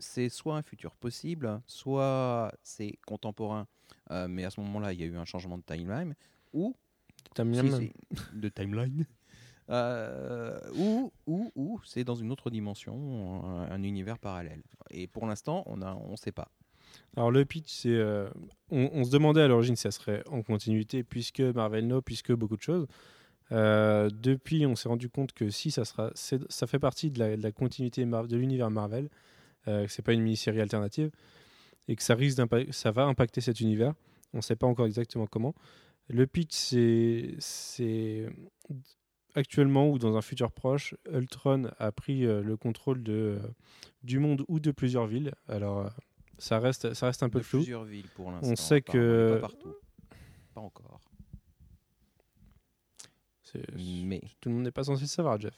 [0.00, 3.66] C'est soit un futur possible, soit c'est contemporain,
[4.10, 6.14] euh, mais à ce moment-là, il y a eu un changement de timeline,
[6.52, 6.74] ou
[7.80, 7.92] si
[8.34, 9.06] de timeline,
[9.68, 14.62] euh, ou ou ou c'est dans une autre dimension, un, un univers parallèle.
[14.90, 16.48] Et pour l'instant, on on sait pas.
[17.16, 18.28] Alors le pitch, c'est, euh,
[18.70, 22.32] on, on se demandait à l'origine si ça serait en continuité, puisque Marvel No, puisque
[22.32, 22.86] beaucoup de choses.
[23.52, 27.36] Euh, depuis, on s'est rendu compte que si ça sera, ça fait partie de la,
[27.36, 29.08] de la continuité Mar- de l'univers Marvel, euh,
[29.64, 31.10] que c'est pas une mini-série alternative,
[31.88, 32.40] et que ça risque
[32.70, 33.94] ça va impacter cet univers.
[34.32, 35.54] On ne sait pas encore exactement comment.
[36.08, 36.74] Le pitch,
[37.38, 38.28] c'est,
[39.34, 43.48] actuellement ou dans un futur proche, Ultron a pris euh, le contrôle de, euh,
[44.02, 45.32] du monde ou de plusieurs villes.
[45.48, 45.88] Alors, euh,
[46.38, 47.58] ça reste, ça reste un peu De flou.
[47.60, 48.56] plusieurs villes pour l'instant.
[48.56, 49.74] sait apparemment, que- pas partout,
[50.54, 51.00] pas encore.
[53.74, 55.54] Mais Tout le monde n'est pas censé le savoir, Jeff.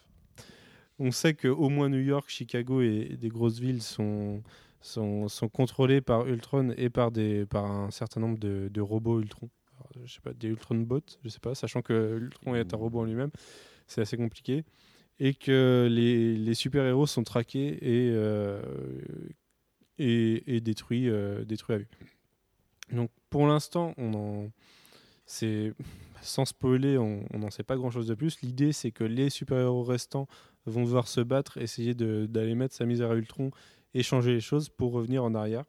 [1.04, 4.40] On sait qu'au moins New York, Chicago et des grosses villes sont,
[4.80, 9.50] sont, contrôlées par Ultron et par, des, par un certain nombre de, robots Ultron.
[10.04, 13.00] Je sais pas, des Ultron bots, je sais pas, sachant que Ultron est un robot
[13.00, 13.32] en lui-même,
[13.88, 14.62] c'est assez compliqué.
[15.18, 18.62] Et que les, les super-héros sont traqués et, euh,
[19.98, 21.88] et, et détruits, euh, détruits à vue.
[22.92, 24.52] Donc pour l'instant, on
[26.20, 28.40] sans spoiler, on on n'en sait pas grand chose de plus.
[28.42, 30.28] L'idée, c'est que les super-héros restants
[30.66, 33.50] vont devoir se battre, essayer d'aller mettre sa misère à Ultron
[33.94, 35.64] et changer les choses pour revenir en arrière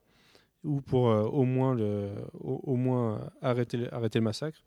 [0.64, 4.64] ou pour euh, au, moins le, au, moins arrêter, arrêter le massacre.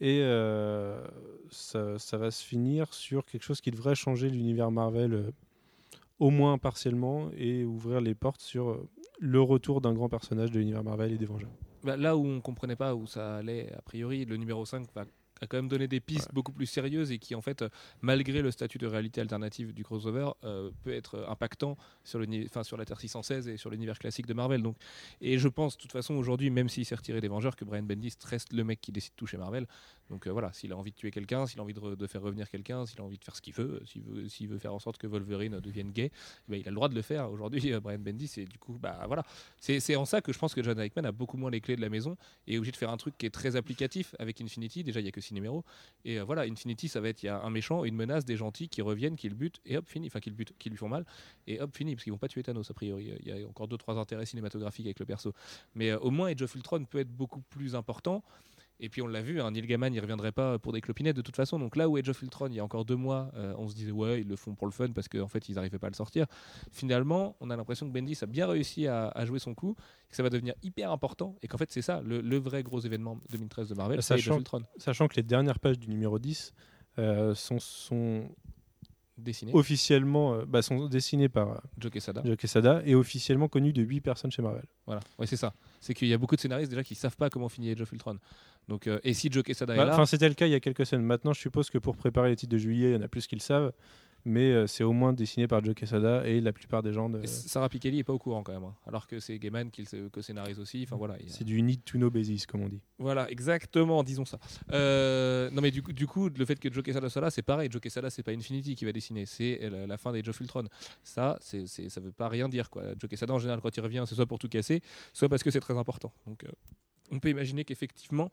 [0.00, 1.04] Et euh,
[1.50, 5.30] ça, ça va se finir sur quelque chose qui devrait changer l'univers Marvel euh,
[6.20, 8.80] au moins partiellement et ouvrir les portes sur
[9.18, 11.50] le retour d'un grand personnage de l'univers Marvel et des Vengeurs.
[11.82, 15.04] Bah, Là où on comprenait pas où ça allait, a priori, le numéro 5 va
[15.40, 17.64] a quand même donné des pistes beaucoup plus sérieuses et qui en fait
[18.00, 22.62] malgré le statut de réalité alternative du crossover euh, peut être impactant sur le enfin
[22.62, 24.62] sur la Terre 616 et sur l'univers classique de Marvel.
[24.62, 24.76] Donc
[25.20, 27.82] et je pense de toute façon aujourd'hui même s'il s'est retiré des Vengeurs que Brian
[27.82, 29.66] Bendis reste le mec qui décide tout chez Marvel
[30.10, 32.06] donc euh, voilà s'il a envie de tuer quelqu'un s'il a envie de, re- de
[32.06, 33.82] faire revenir quelqu'un s'il a envie de faire ce qu'il veut
[34.28, 36.88] s'il veut faire en sorte que Wolverine devienne gay eh ben, il a le droit
[36.88, 39.24] de le faire aujourd'hui euh, Brian Bendis du coup bah voilà
[39.58, 41.80] c'est en ça que je pense que John Hickman a beaucoup moins les clés de
[41.80, 44.82] la maison et est obligé de faire un truc qui est très applicatif avec Infinity.
[44.84, 45.64] Déjà, il n'y a que 6 numéros.
[46.04, 48.36] Et euh, voilà, Infinity, ça va être il y a un méchant, une menace, des
[48.36, 50.06] gentils qui reviennent, qui le butent, et hop, fini.
[50.06, 51.04] Enfin, qui le butent, qui lui font mal,
[51.46, 51.94] et hop, fini.
[51.94, 53.12] Parce qu'ils vont pas tuer Thanos, a priori.
[53.20, 55.32] Il y a encore 2-3 intérêts cinématographiques avec le perso.
[55.74, 58.22] Mais au moins, Age of Ultron peut être beaucoup plus important.
[58.80, 61.22] Et puis on l'a vu, hein, Neil Gaiman il reviendrait pas pour des clopinettes de
[61.22, 61.58] toute façon.
[61.58, 63.74] Donc là où Age of Ultron, il y a encore deux mois, euh, on se
[63.74, 65.90] disait ouais ils le font pour le fun parce qu'en fait ils n'arrivaient pas à
[65.90, 66.26] le sortir.
[66.70, 69.74] Finalement, on a l'impression que Bendis a bien réussi à, à jouer son coup,
[70.08, 72.80] que ça va devenir hyper important et qu'en fait c'est ça le, le vrai gros
[72.80, 75.88] événement 2013 de Marvel, c'est Age Sachant- of Ultron Sachant que les dernières pages du
[75.88, 76.52] numéro 10
[76.98, 78.28] euh, sont, sont
[79.16, 82.22] dessiné, officiellement euh, bah, sont dessinées par euh, Joe Quesada.
[82.24, 84.64] Joe Quesada et officiellement connues de 8 personnes chez Marvel.
[84.86, 85.54] Voilà, ouais c'est ça.
[85.80, 87.90] C'est qu'il y a beaucoup de scénaristes déjà qui savent pas comment finir Age of
[87.92, 88.18] Ultron.
[88.68, 90.54] Donc euh, et si Joe Quesada est Bah, là, Enfin, c'était le cas il y
[90.54, 91.06] a quelques semaines.
[91.06, 93.26] Maintenant, je suppose que pour préparer les titres de juillet, il y en a plus
[93.26, 93.72] qui le savent.
[94.24, 97.08] mais euh, c'est au moins dessiné par Joe Quesada et la plupart des gens.
[97.08, 97.24] De...
[97.24, 98.74] Sarah Pikeli est pas au courant quand même, hein.
[98.86, 100.82] alors que c'est Gaiman qui le scénarise aussi.
[100.82, 101.14] Enfin voilà.
[101.14, 102.82] a- C'est du need to know basis, comme on dit.
[102.98, 104.38] Voilà, exactement, disons ça.
[104.72, 107.42] Euh, non mais du coup, du coup, le fait que Joe Quesada soit là, c'est
[107.42, 107.70] pareil.
[107.70, 110.64] Joe Quesada, c'est pas Infinity qui va dessiner, c'est la, la fin des Joe Fultron.
[111.04, 112.82] Ça, c'est, ça veut pas rien dire quoi.
[113.00, 114.82] Joe Quesada, en général, quand il revient, c'est soit pour tout casser,
[115.14, 116.12] soit parce que c'est très important.
[116.26, 116.44] Donc,
[117.10, 118.30] on peut imaginer qu'effectivement,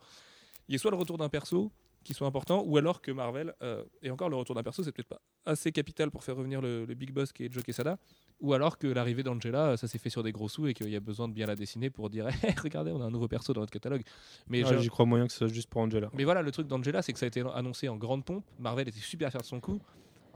[0.67, 1.71] il y ait soit le retour d'un perso
[2.03, 4.91] qui soit important, ou alors que Marvel, euh, et encore le retour d'un perso, c'est
[4.91, 7.97] peut-être pas assez capital pour faire revenir le, le big boss qui est Joe Quesada,
[8.41, 10.87] ou alors que l'arrivée d'Angela, euh, ça s'est fait sur des gros sous et qu'il
[10.89, 13.27] y a besoin de bien la dessiner pour dire, Eh, regardez, on a un nouveau
[13.27, 14.03] perso dans notre catalogue.
[14.47, 16.11] Mais Ah, J'y crois moyen que ce soit juste pour Angela.
[16.13, 18.45] mais voilà, le truc d'Angela, c'est que ça a été annoncé en grande pompe.
[18.59, 19.81] Marvel était super fier de son coup.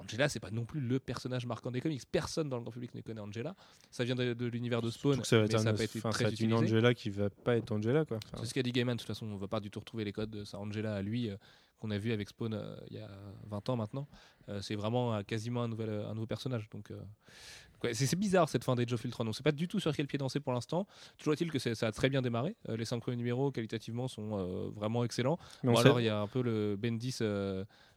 [0.02, 2.02] Angela, c'est pas non plus le personnage marquant des comics.
[2.12, 3.56] Personne dans le grand public ne connaît Angela.
[3.92, 6.54] Ça vient de, de l'univers de Spawn, ça va être, ça un- être une.
[6.54, 8.06] Angela qui va pas être Angela.
[8.06, 8.18] Quoi.
[8.26, 8.96] Enfin, C'est ce qu'a dit Gaiman.
[8.96, 11.02] De toute façon, on va pas du tout retrouver les codes de sa Angela à
[11.02, 11.36] lui euh,
[11.80, 13.10] qu'on a vu avec Spawn euh, il y a
[13.48, 14.08] 20 ans maintenant.
[14.50, 16.68] Euh, c'est vraiment euh, quasiment un, nouvel, un nouveau personnage.
[16.72, 16.92] Donc,
[17.84, 19.26] ouais, c'est bizarre cette fin d'Age of Ultron.
[19.28, 20.88] On sait pas du tout sur quel pied danser pour l'instant.
[21.18, 22.56] Toujours est-il que ça a très bien démarré.
[22.68, 25.38] Les 5 premiers numéros qualitativement sont vraiment excellents.
[25.64, 27.20] Bon, alors il y a un peu le Bendis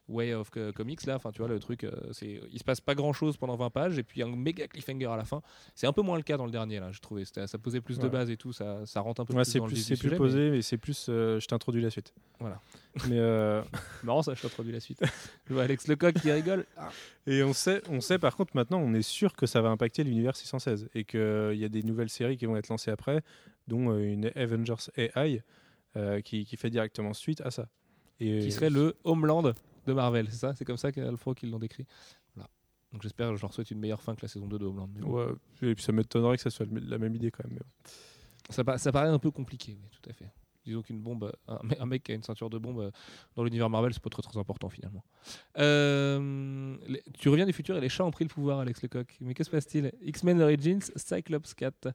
[0.09, 2.81] Way of Co- Comics là, enfin tu vois le truc, euh, c'est il se passe
[2.81, 5.41] pas grand chose pendant 20 pages et puis un méga cliffhanger à la fin.
[5.75, 7.23] C'est un peu moins le cas dans le dernier là, j'ai trouvé.
[7.23, 8.09] C'était- Ça posait plus de Ouais.
[8.09, 9.85] bases et tout, ça, ça rentre un peu Ouais, plus c'est dans le plus, vif
[9.85, 11.05] c'est plus sujet, posé, mais c'est plus.
[11.09, 12.13] euh, je t'introduis la suite.
[12.39, 12.59] Voilà.
[13.07, 14.99] Mais euh, mais Marrant ça, je t'introduis la suite.
[15.47, 16.65] je vois Alex Lecoq qui rigole.
[16.75, 16.89] Ah.
[17.27, 20.03] et on sait, on sait par contre maintenant, on est sûr que ça va impacter
[20.03, 23.21] l'univers 616 et qu'il y a des nouvelles séries qui vont être lancées après,
[23.69, 25.41] dont euh, une Avengers AI
[25.95, 27.69] euh, qui, qui fait directement suite à ça.
[28.19, 29.53] Et Qui serait le Homeland
[29.85, 30.53] de Marvel, c'est ça?
[30.55, 31.85] C'est comme ça qu'Alfro qu'ils l'ont décrit.
[32.35, 32.49] Voilà.
[32.91, 34.89] Donc j'espère, je leur souhaite une meilleure fin que la saison 2 de Homeland.
[34.95, 35.01] Mais.
[35.03, 35.27] Ouais,
[35.63, 37.53] et puis ça m'étonnerait que ça soit la même idée quand même.
[37.59, 37.91] mais.
[38.49, 40.29] Ça, pa- ça paraît un peu compliqué, oui, tout à fait.
[40.65, 42.91] Disons qu'une bombe, un, me- un mec qui a une ceinture de bombe euh,
[43.35, 45.03] dans l'univers Marvel, c'est pas très très important finalement.
[45.77, 49.17] Euh, les- tu reviens du futur et les chats ont pris le pouvoir, Alex Lecoq.
[49.21, 49.91] Mais que se passe-t-il?
[50.01, 51.89] X-Men Origins, Cyclops 4.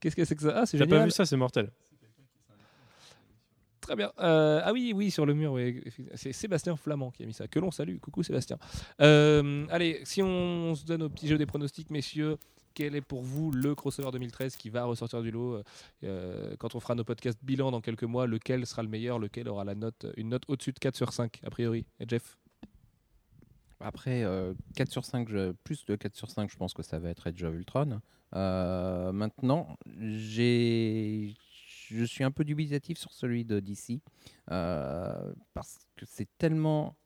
[0.00, 0.52] Qu'est-ce que c'est que ça?
[0.54, 1.00] Ah, c'est T'as génial.
[1.00, 1.70] pas vu ça, c'est mortel.
[3.90, 4.12] Très bien.
[4.20, 5.82] Euh, ah oui, oui, sur le mur, oui.
[6.14, 7.48] c'est Sébastien Flamand qui a mis ça.
[7.48, 7.96] Que l'on salue.
[7.98, 8.56] Coucou Sébastien.
[9.00, 12.36] Euh, allez, si on se donne au petit jeu des pronostics, messieurs,
[12.72, 15.64] quel est pour vous le crossover 2013 qui va ressortir du lot
[16.04, 19.48] Euh, Quand on fera nos podcasts bilan dans quelques mois, lequel sera le meilleur Lequel
[19.48, 21.84] aura la note, une note au-dessus de 4 sur 5, a priori?
[21.98, 22.38] Et Jeff?
[23.80, 27.00] Après, euh, 4 sur 5, je- plus de 4 sur 5, je pense que ça
[27.00, 28.00] va être Age of Ultron.
[28.32, 31.34] Maintenant, j'ai,
[31.90, 34.00] je suis un peu dubitatif sur celui de DC.
[34.50, 36.96] euh, parce que c'est tellement.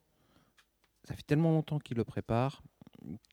[1.05, 2.62] Ça fait tellement longtemps qu'il le prépare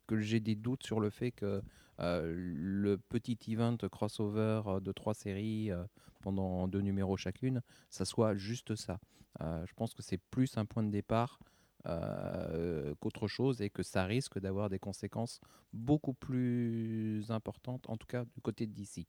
[0.08, 1.62] que j'ai des doutes sur le fait que
[2.00, 5.72] euh, le petit event crossover euh, de trois séries
[6.22, 9.00] pendant deux numéros chacune, ça soit juste ça.
[9.40, 11.40] Je pense que c'est plus un point de départ
[13.00, 15.40] qu'autre chose et que ça risque d'avoir des conséquences
[15.74, 19.08] beaucoup plus importantes, en tout cas du côté de DC.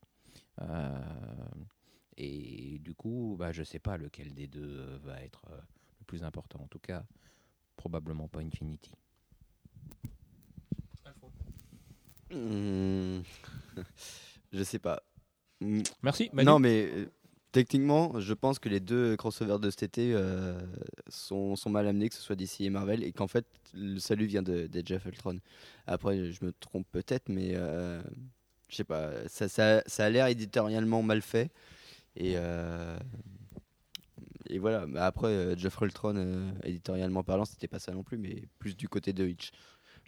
[2.23, 5.57] Et du coup, bah, je ne sais pas lequel des deux euh, va être euh,
[6.01, 6.61] le plus important.
[6.63, 7.05] En tout cas,
[7.77, 8.93] probablement pas Infinity.
[12.31, 13.21] Hmm.
[14.53, 15.03] je sais pas.
[15.61, 16.31] Merci.
[16.33, 17.07] Manu Non, mais euh,
[17.53, 20.59] techniquement, je pense que les deux crossovers de cet été euh,
[21.09, 24.27] sont, sont mal amenés, que ce soit DC et Marvel, et qu'en fait, le salut
[24.27, 25.39] vient de, de Jeff Ultron.
[25.87, 28.03] Après, je me trompe peut-être, mais euh,
[28.69, 29.29] je sais pas.
[29.29, 31.51] Ça, ça, ça a l'air éditorialement mal fait.
[32.17, 32.99] Et, euh,
[34.49, 34.87] et voilà.
[34.87, 38.77] Mais après, euh, Jeff Ultron, euh, éditorialement parlant, c'était pas ça non plus, mais plus
[38.77, 39.51] du côté de Hitch.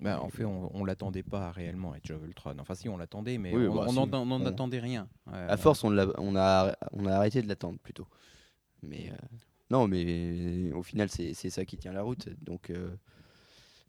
[0.03, 2.57] Bah, en fait, on, on l'attendait pas réellement, Age of Ultron.
[2.59, 3.95] Enfin, si, on l'attendait, mais Oui, on bah, si.
[3.95, 5.09] n'en attendait rien.
[5.33, 6.35] Euh, À force, on, a, on
[7.07, 8.09] a arrêté de l'attendre plutôt.
[8.83, 9.37] Mais euh,
[9.71, 12.29] non, mais au final, c'est c'est ça qui tient la route.
[12.43, 12.91] Donc euh,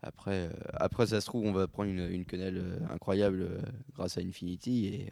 [0.03, 3.61] après, après, ça se trouve, on va prendre une, une quenelle incroyable
[3.93, 5.09] grâce à Infinity et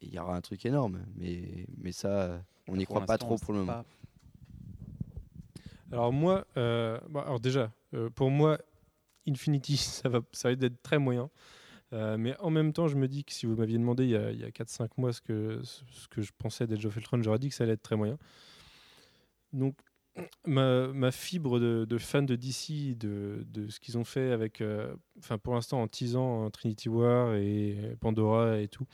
[0.00, 1.04] il y aura un truc énorme.
[1.16, 3.72] Mais, mais ça, on n'y croit pas trop pour le moment.
[3.72, 3.84] pas.
[5.92, 8.58] Alors moi, euh, bon, alors déjà, euh, pour moi,
[9.28, 11.30] Infinity, ça va, ça va être très moyen.
[11.92, 14.16] Euh, mais en même temps, je me dis que si vous m'aviez demandé il y
[14.16, 17.20] a, il y a 4-5 mois ce que, ce que je pensais d'Age of Ultron,
[17.22, 18.16] j'aurais dit que ça allait être très moyen.
[19.52, 19.74] Donc,
[20.46, 24.60] ma, ma fibre de, de fan de DC, de, de ce qu'ils ont fait avec,
[24.60, 28.86] euh, enfin pour l'instant en teasant hein, Trinity War et Pandora et tout,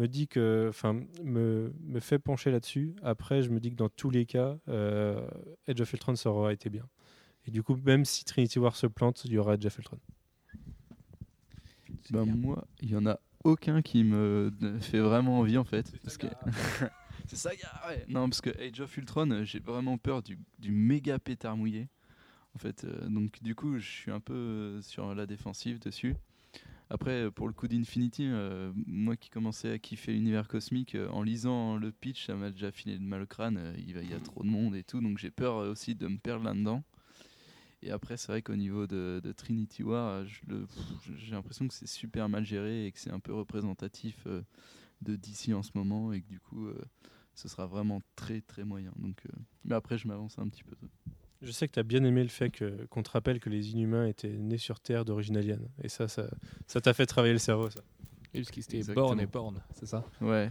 [0.00, 2.96] me dit que, enfin, me, me fait pencher là-dessus.
[3.02, 5.28] Après, je me dis que dans tous les cas, euh,
[5.66, 6.88] Edge of Ultron, ça aura été bien.
[7.46, 9.98] Et du coup, même si Trinity War se plante, il y aura Edge of Ultron.
[12.10, 12.34] Bah, bien.
[12.34, 15.92] moi, il y en a aucun qui me fait vraiment envie en fait.
[16.02, 16.26] Parce que...
[17.26, 18.04] c'est Saga, ouais.
[18.08, 21.88] Non, parce que Age of Ultron, euh, j'ai vraiment peur du, du méga pétard mouillé.
[22.54, 26.16] En fait, euh, donc du coup, je suis un peu euh, sur la défensive dessus.
[26.92, 31.08] Après, euh, pour le coup d'Infinity, euh, moi qui commençais à kiffer l'univers cosmique, euh,
[31.10, 33.74] en lisant le pitch, ça m'a déjà filé de mal au crâne.
[33.78, 36.44] il, y a trop de monde et tout, donc j'ai peur aussi de me perdre
[36.44, 36.82] là-dedans.
[37.82, 42.44] Et après, c'est vrai qu'au niveau de, Trinity War, j'ai l'impression que c'est super mal
[42.44, 44.26] géré et que c'est un peu représentatif
[45.00, 46.68] de DC en ce moment et que du coup,
[47.34, 48.92] ce sera vraiment très très moyen.
[49.64, 50.76] Mais après, je m'avance un petit peu.
[51.42, 53.70] Je sais que tu as bien aimé le fait que- qu'on te rappelle que les
[53.70, 55.60] Inhumains étaient nés sur Terre d'origine alien.
[55.82, 56.28] Et ça, ça
[56.66, 57.80] ça t'a fait travailler le cerveau, ça.
[58.34, 59.06] Et parce qu'il était Exactement.
[59.06, 60.04] born et porn, c'est ça?
[60.20, 60.50] Ouais.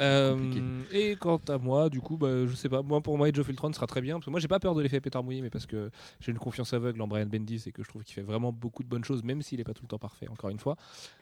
[0.00, 2.82] Euh, et quant à moi, du coup, bah, je sais pas.
[2.82, 4.14] Moi, pour moi, Age of Ultron sera très bien.
[4.14, 5.90] Parce que moi, j'ai pas peur de l'effet pétard mouillé, mais parce que
[6.20, 8.82] j'ai une confiance aveugle en Brian Bendis et que je trouve qu'il fait vraiment beaucoup
[8.82, 10.28] de bonnes choses, même s'il est pas tout le temps parfait.
[10.28, 10.76] Encore une fois,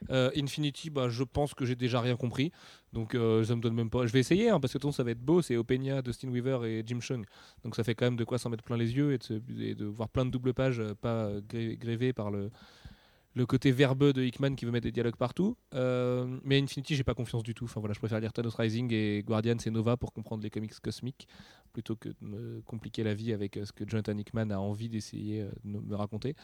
[0.09, 2.51] Euh, Infinity, bah, je pense que j'ai déjà rien compris,
[2.93, 4.05] donc euh, ça me donne même pas.
[4.07, 5.41] Je vais essayer, hein, parce que façon, ça va être beau.
[5.41, 7.25] C'est Openia, Dustin Weaver et Jim Chung,
[7.63, 9.41] donc ça fait quand même de quoi s'en mettre plein les yeux et de, se-
[9.59, 12.49] et de voir plein de doubles pages, euh, pas gré- grévées par le
[13.33, 15.55] le côté verbeux de Hickman qui veut mettre des dialogues partout.
[15.73, 17.65] Euh, mais Infinity, j'ai pas confiance du tout.
[17.65, 20.77] Enfin voilà, je préfère lire Thanos Rising et Guardians et Nova pour comprendre les comics
[20.79, 21.27] cosmiques
[21.71, 24.89] plutôt que de me compliquer la vie avec euh, ce que Jonathan Hickman a envie
[24.89, 26.35] d'essayer euh, de me raconter.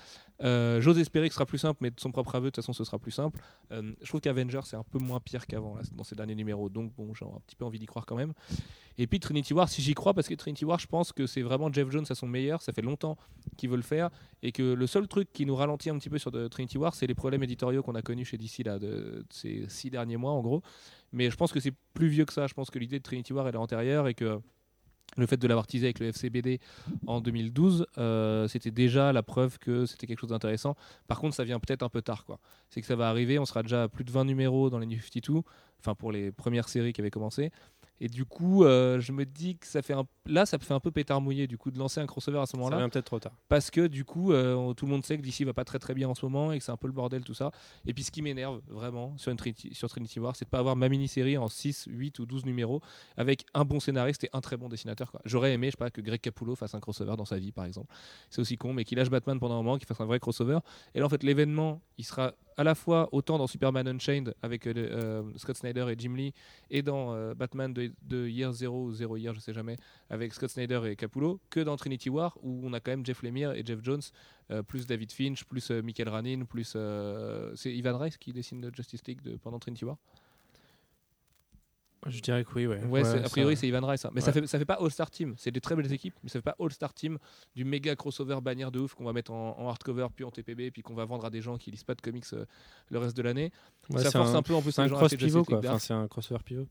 [0.42, 2.64] Euh, J'ose espérer que ce sera plus simple, mais de son propre aveu, de toute
[2.64, 3.40] façon, ce sera plus simple.
[3.70, 7.14] Je trouve qu'Avengers c'est un peu moins pire qu'avant dans ces derniers numéros, donc bon,
[7.14, 8.34] j'ai un petit peu envie d'y croire quand même.
[8.98, 11.42] Et puis Trinity War, si j'y crois, parce que Trinity War, je pense que c'est
[11.42, 12.62] vraiment Jeff Jones à son meilleur.
[12.62, 13.18] Ça fait longtemps
[13.56, 14.10] qu'il veut le faire
[14.42, 17.08] et que le seul truc qui nous ralentit un petit peu sur de Trinity C'est
[17.08, 20.42] les problèmes éditoriaux qu'on a connus chez DC là, de, ces six derniers mois en
[20.42, 20.62] gros.
[21.12, 22.48] Mais je pense que c'est plus vieux que ça.
[22.48, 24.40] Je pense que l'idée de Trinity War elle est antérieure et que
[25.16, 26.60] le fait de l'avoir teasé avec le FCBD
[27.08, 30.76] en 2012, euh, c'était déjà la preuve que c'était quelque chose d'intéressant.
[31.08, 32.26] Par contre, ça vient peut-être un peu tard.
[32.70, 34.86] C'est que ça va arriver, on sera déjà à plus de 20 numéros dans les
[34.86, 35.42] New 52,
[35.80, 37.52] enfin pour les premières séries qui avaient commencé.
[38.00, 40.06] Et du coup, euh, je me dis que ça fait un...
[40.28, 42.52] là, ça fait un peu pétard mouillé du coup de lancer un crossover à ce
[42.52, 43.34] Ça moment-là vient peut-être trop tard.
[43.50, 45.94] parce que du coup euh, tout le monde sait que DC va pas très très
[45.94, 47.52] bien en ce moment et que c'est un peu le bordel tout ça
[47.86, 50.60] et puis ce qui m'énerve vraiment sur, une Trinity, sur Trinity War c'est de pas
[50.60, 52.82] avoir ma mini-série en 6, 8 ou 12 numéros
[53.16, 55.22] avec un bon scénariste et un très bon dessinateur quoi.
[55.26, 57.66] j'aurais aimé je sais pas que Greg Capullo fasse un crossover dans sa vie par
[57.66, 57.94] exemple
[58.30, 60.60] c'est aussi con mais qu'il lâche Batman pendant un moment qu'il fasse un vrai crossover
[60.94, 64.68] et là en fait l'événement il sera à la fois autant dans Superman Unchained avec
[64.68, 66.34] euh, euh, Scott Snyder et Jim Lee
[66.72, 69.78] et dans euh, Batman de, Year Zero ou Zero Year je sais jamais
[70.10, 73.22] avec Scott Snyder et Capullo que dans Trinity War où on a quand même Jeff
[73.22, 74.02] Lemire et Jeff Jones
[74.68, 76.76] plus David Finch plus Michael Ranin plus
[77.56, 79.98] c'est Ivan Reis qui dessine le Justice League pendant Trinity War
[82.08, 82.80] Je dirais que oui, ouais.
[83.06, 84.10] a priori c'est Ivan Reis hein.
[84.14, 86.30] mais ça fait ça fait pas All Star Team c'est des très belles équipes mais
[86.30, 87.18] ça fait pas All Star Team
[87.56, 90.72] du méga crossover bannière de ouf qu'on va mettre en, en hardcover puis en TPB
[90.72, 92.46] puis qu'on va vendre à des gens qui lisent pas de comics euh,
[92.90, 93.52] le reste de l'année
[93.98, 95.40] ça force un- un, peu en plus C'est les un gens à cross acheter pivot,
[95.40, 95.62] Justice quoi.
[95.62, 96.68] League Enfin, c'est un crossover pivot.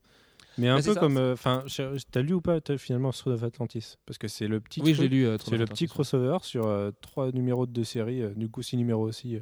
[0.58, 1.16] Mais un peu ça, comme.
[1.18, 1.64] euh, Enfin,
[2.10, 3.96] t'as lu ou pas finalement Sword of Atlantis?
[4.06, 4.80] Parce que c'est le petit.
[4.82, 8.48] oui j'ai lu euh, C'est le petit crossover sur trois numéros de deux séries, du
[8.48, 9.38] coup six numéros aussi.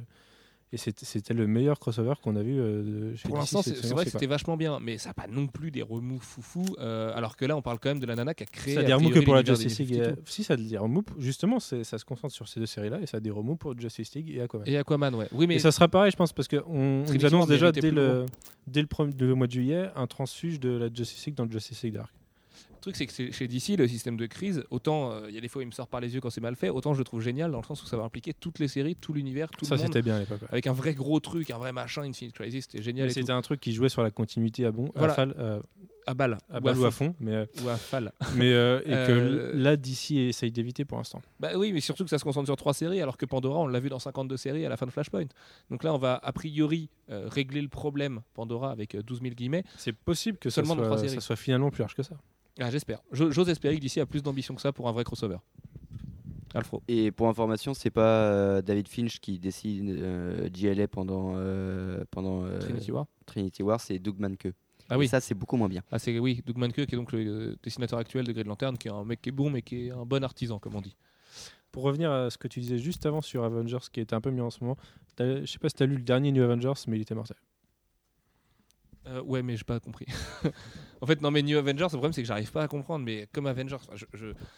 [0.74, 4.04] Euh, et c'était le meilleur crossover qu'on a vu euh, chez Pour l'instant, c'est vrai
[4.04, 6.64] que c'était vachement bien, mais ça n'a pas non plus des remous foufou.
[6.78, 8.74] euh, alors que là, on parle quand même de la nana qui a créé.
[8.74, 9.92] Ça a des remous que pour la Justice League.
[9.92, 10.22] et- 52.
[10.26, 11.04] Si, ça a des remous.
[11.18, 14.14] Justement, ça se concentre sur ces deux séries-là et ça a des remous pour Justice
[14.14, 14.66] League et Aquaman.
[14.68, 15.28] Et Aquaman, ouais.
[15.32, 18.26] Oui, mais Et ça sera pareil, je pense, parce qu'on nous annonce déjà dès le,
[18.66, 21.50] dès le, premier- le mois de juillet un transfuge de la Justice League dans le
[21.50, 22.12] Justice League Dark.
[22.90, 25.40] Le truc, c'est que chez DC, le système de crise, autant euh, il y a
[25.40, 26.98] des fois où il me sort par les yeux quand c'est mal fait, autant je
[26.98, 29.48] le trouve génial dans le sens où ça va impliquer toutes les séries, tout l'univers,
[29.50, 29.88] tout ça, le monde.
[29.88, 30.42] c'était bien à l'époque.
[30.42, 30.48] ouais.
[30.50, 33.10] Avec un vrai gros truc, un vrai machin, Infinite Crisis, c'était génial.
[33.10, 35.12] C'était un truc qui jouait sur la continuité à bon, Voilà.
[35.12, 35.60] à, fal- euh,
[36.06, 36.38] À balle.
[36.50, 37.78] à balle ou à fond, mais, euh, Ou à
[38.36, 41.22] mais euh, et que là d'ici essaye d'éviter pour l'instant.
[41.40, 43.66] Bah oui, mais surtout que ça se concentre sur trois séries, alors que Pandora, on
[43.66, 45.26] l'a vu dans 52 séries à la fin de Flashpoint.
[45.70, 49.64] Donc là, on va a priori régler le problème Pandora avec euh, 12 000 guillemets.
[49.76, 51.20] C'est possible que ça Seulement dans trois soit, séries.
[51.20, 52.16] ça soit finalement plus large que ça.
[52.60, 53.00] Ah, J'espère.
[53.12, 55.38] Je- J'ose espérer que DC a plus d'ambition que ça pour un vrai crossover.
[56.54, 56.82] Alfro.
[56.86, 62.44] Et pour information, c'est pas euh, David Finch qui dessine euh, JLA pendant, euh, pendant
[62.44, 63.06] euh, Trinity War.
[63.26, 64.52] Trinity War, c'est Doug Manke.
[64.88, 65.08] Ah Et oui.
[65.08, 65.82] ça, c'est beaucoup moins bien.
[65.90, 68.86] Ah, c'est oui, Doug Manke, qui est donc le dessinateur actuel de Green Lantern, qui
[68.86, 70.94] est un mec qui est bon, mais qui est un bon artisan, comme on dit.
[71.72, 74.30] Pour revenir à ce que tu disais juste avant sur Avengers, qui était un peu
[74.30, 74.76] mieux en ce moment,
[75.18, 77.36] je sais pas si tu as lu le dernier New Avengers, mais il était mortel.
[79.08, 80.06] Euh, ouais, mais j'ai pas compris.
[81.04, 83.04] en fait, non, mais New Avengers, le problème, c'est que j'arrive pas à comprendre.
[83.04, 83.76] Mais comme Avengers,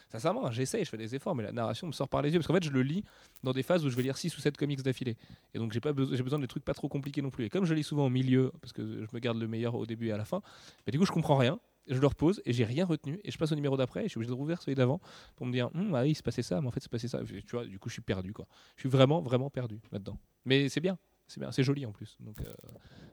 [0.08, 2.38] sincèrement, j'essaye, je fais des efforts, mais la narration me sort par les yeux.
[2.38, 3.02] Parce qu'en fait, je le lis
[3.42, 5.16] dans des phases où je vais lire 6 ou 7 comics d'affilée.
[5.54, 7.46] Et donc, j'ai pas besoin, j'ai besoin de trucs pas trop compliqués non plus.
[7.46, 9.86] Et comme je lis souvent au milieu, parce que je me garde le meilleur au
[9.86, 10.40] début et à la fin,
[10.86, 11.58] mais du coup, je comprends rien.
[11.88, 13.18] Je le repose et j'ai rien retenu.
[13.24, 15.00] Et je passe au numéro d'après et je suis obligé de rouvrir celui d'avant
[15.34, 17.08] pour me dire, Hum, ah oui, il se passait ça, mais en fait, c'est passé
[17.08, 17.20] ça.
[17.24, 18.32] Tu vois, du coup, je suis perdu.
[18.76, 20.16] Je suis vraiment, vraiment perdu là-dedans.
[20.44, 20.96] Mais c'est bien.
[21.28, 22.16] C'est bien, c'est joli en plus.
[22.20, 22.54] Donc, euh,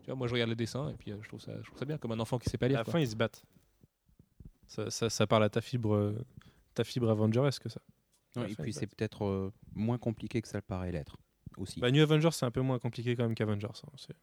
[0.03, 1.80] tu vois, moi je regarde les dessins et puis euh, je, trouve ça, je trouve
[1.80, 2.78] ça bien, comme un enfant qui sait pas À lire.
[2.80, 2.93] la quoi.
[2.93, 3.43] fin, ils se battent.
[4.68, 6.26] Ça, ça, ça parle à ta fibre, euh,
[6.74, 7.82] ta fibre Avengeresque, ça.
[8.36, 11.18] Ouais, et puis c'est peut-être euh, moins compliqué que ça le paraît l'être.
[11.57, 11.80] aussi.
[11.80, 13.68] Bah, New Avengers, c'est un peu moins compliqué quand même qu'Avengers.
[13.68, 14.16] hein, c'est-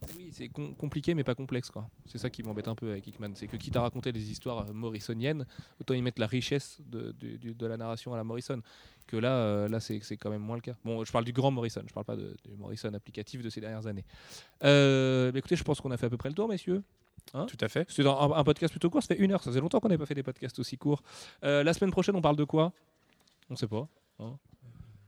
[0.00, 1.88] Bah, oui, c'est com- compliqué mais pas complexe quoi.
[2.06, 4.68] C'est ça qui m'embête un peu avec Hickman, c'est que quitte à raconter des histoires
[4.68, 5.46] euh, morrisoniennes,
[5.80, 8.60] autant y mettre la richesse de, de- du- de la narration à la Morrison.
[9.06, 10.74] Que là, euh, là c'est quand même moins le cas.
[10.84, 13.60] Bon, je parle du grand Morrison, je parle pas de- du Morrison applicatif de ces
[13.60, 14.04] dernières années.
[14.64, 16.82] Euh, bah, écoutez, je pense qu'on a fait à peu près le tour, messieurs.
[17.46, 17.86] Tout à fait.
[17.90, 19.98] C'est un, un podcast plutôt court, ça fait une heure, ça faisait longtemps qu'on n'avait
[19.98, 21.02] pas fait des podcasts aussi courts.
[21.44, 22.72] Euh, la semaine prochaine, on parle de quoi?
[23.50, 23.86] On sait pas.
[24.18, 24.36] hein.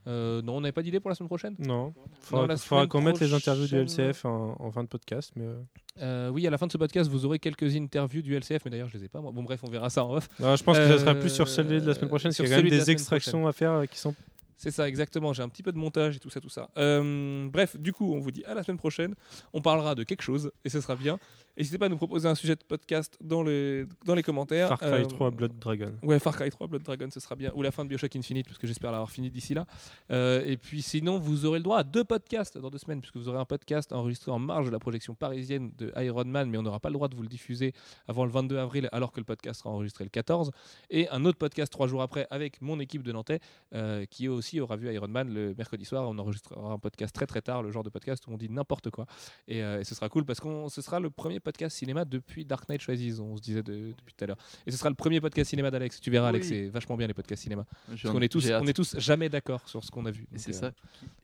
[0.07, 1.55] Euh, non, on n'avait pas d'idée pour la semaine prochaine?
[1.59, 4.89] Non, faudra, la faudra semaine qu'on mette les interviews du LCF en, en fin de
[4.89, 5.33] podcast.
[5.37, 5.55] Mais euh,
[6.01, 8.71] Euh, Oui, à la fin de ce podcast, vous aurez quelques interviews du LCF, mais
[8.71, 9.21] d'ailleurs, je les ai pas.
[9.21, 9.33] Moi.
[9.33, 10.29] Bon, bref, on verra ça en off.
[10.41, 12.45] non, je pense que ça sera plus sur celle de la semaine prochaine, parce sur
[12.45, 14.15] qu'il y a quand même celui des extractions à faire qui sont.
[14.57, 15.33] C'est ça, exactement.
[15.33, 16.69] J'ai un petit peu de montage et tout ça, tout ça.
[16.77, 19.15] Bref, du coup, on vous dit à la semaine prochaine.
[19.53, 21.19] On parlera de quelque chose et ce sera bien.
[21.57, 24.69] N'hésitez pas à nous proposer un sujet de podcast dans les, dans les commentaires.
[24.69, 25.93] Far Cry Euh, 3 Blood Dragon.
[26.03, 27.53] Ouais, Far Cry 3, Blood Dragon, ce sera bien.
[27.55, 29.65] Ou la fin de Bioshock Infinite, parce que j'espère l'avoir fini d'ici là.
[30.11, 33.17] Euh, et puis sinon, vous aurez le droit à deux podcasts dans deux semaines, puisque
[33.17, 36.59] vous aurez un podcast enregistré en marge de la projection parisienne de Iron Man, mais
[36.59, 37.73] on n'aura pas le droit de vous le diffuser
[38.09, 40.51] avant le 22 avril, alors que le podcast sera enregistré le 14.
[40.91, 43.39] Et un autre podcast trois jours après avec mon équipe de Nantais,
[43.75, 46.09] euh, qui aussi aura vu Iron Man le mercredi soir.
[46.09, 48.91] On enregistrera un podcast très très tard, le genre de podcast où on dit n'importe
[48.91, 49.07] quoi.
[49.47, 52.45] Et, euh, et ce sera cool parce que ce sera le premier podcast cinéma depuis
[52.45, 54.39] Dark Knight Rises, on se disait de- depuis tout à l'heure.
[54.67, 56.01] Et ce sera le premier podcast cinéma d'Alex.
[56.01, 56.55] Tu verras, Alex, Oui.
[56.57, 57.65] c'est vachement bien les podcasts cinéma.
[57.87, 60.27] Parce qu'on est tous, on est tous jamais d'accord sur ce qu'on a vu.
[60.35, 60.73] Et c'est euh, ça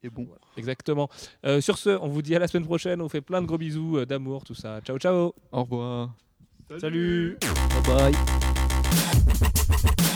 [0.01, 0.29] qui est bon.
[0.57, 1.09] Exactement.
[1.45, 3.01] Euh, sur ce, on vous dit à la semaine prochaine.
[3.01, 4.81] On fait plein de gros bisous, euh, d'amour, tout ça.
[4.83, 5.35] Ciao, ciao.
[5.51, 6.15] Au revoir.
[6.79, 7.37] Salut
[7.87, 10.10] Bye bye.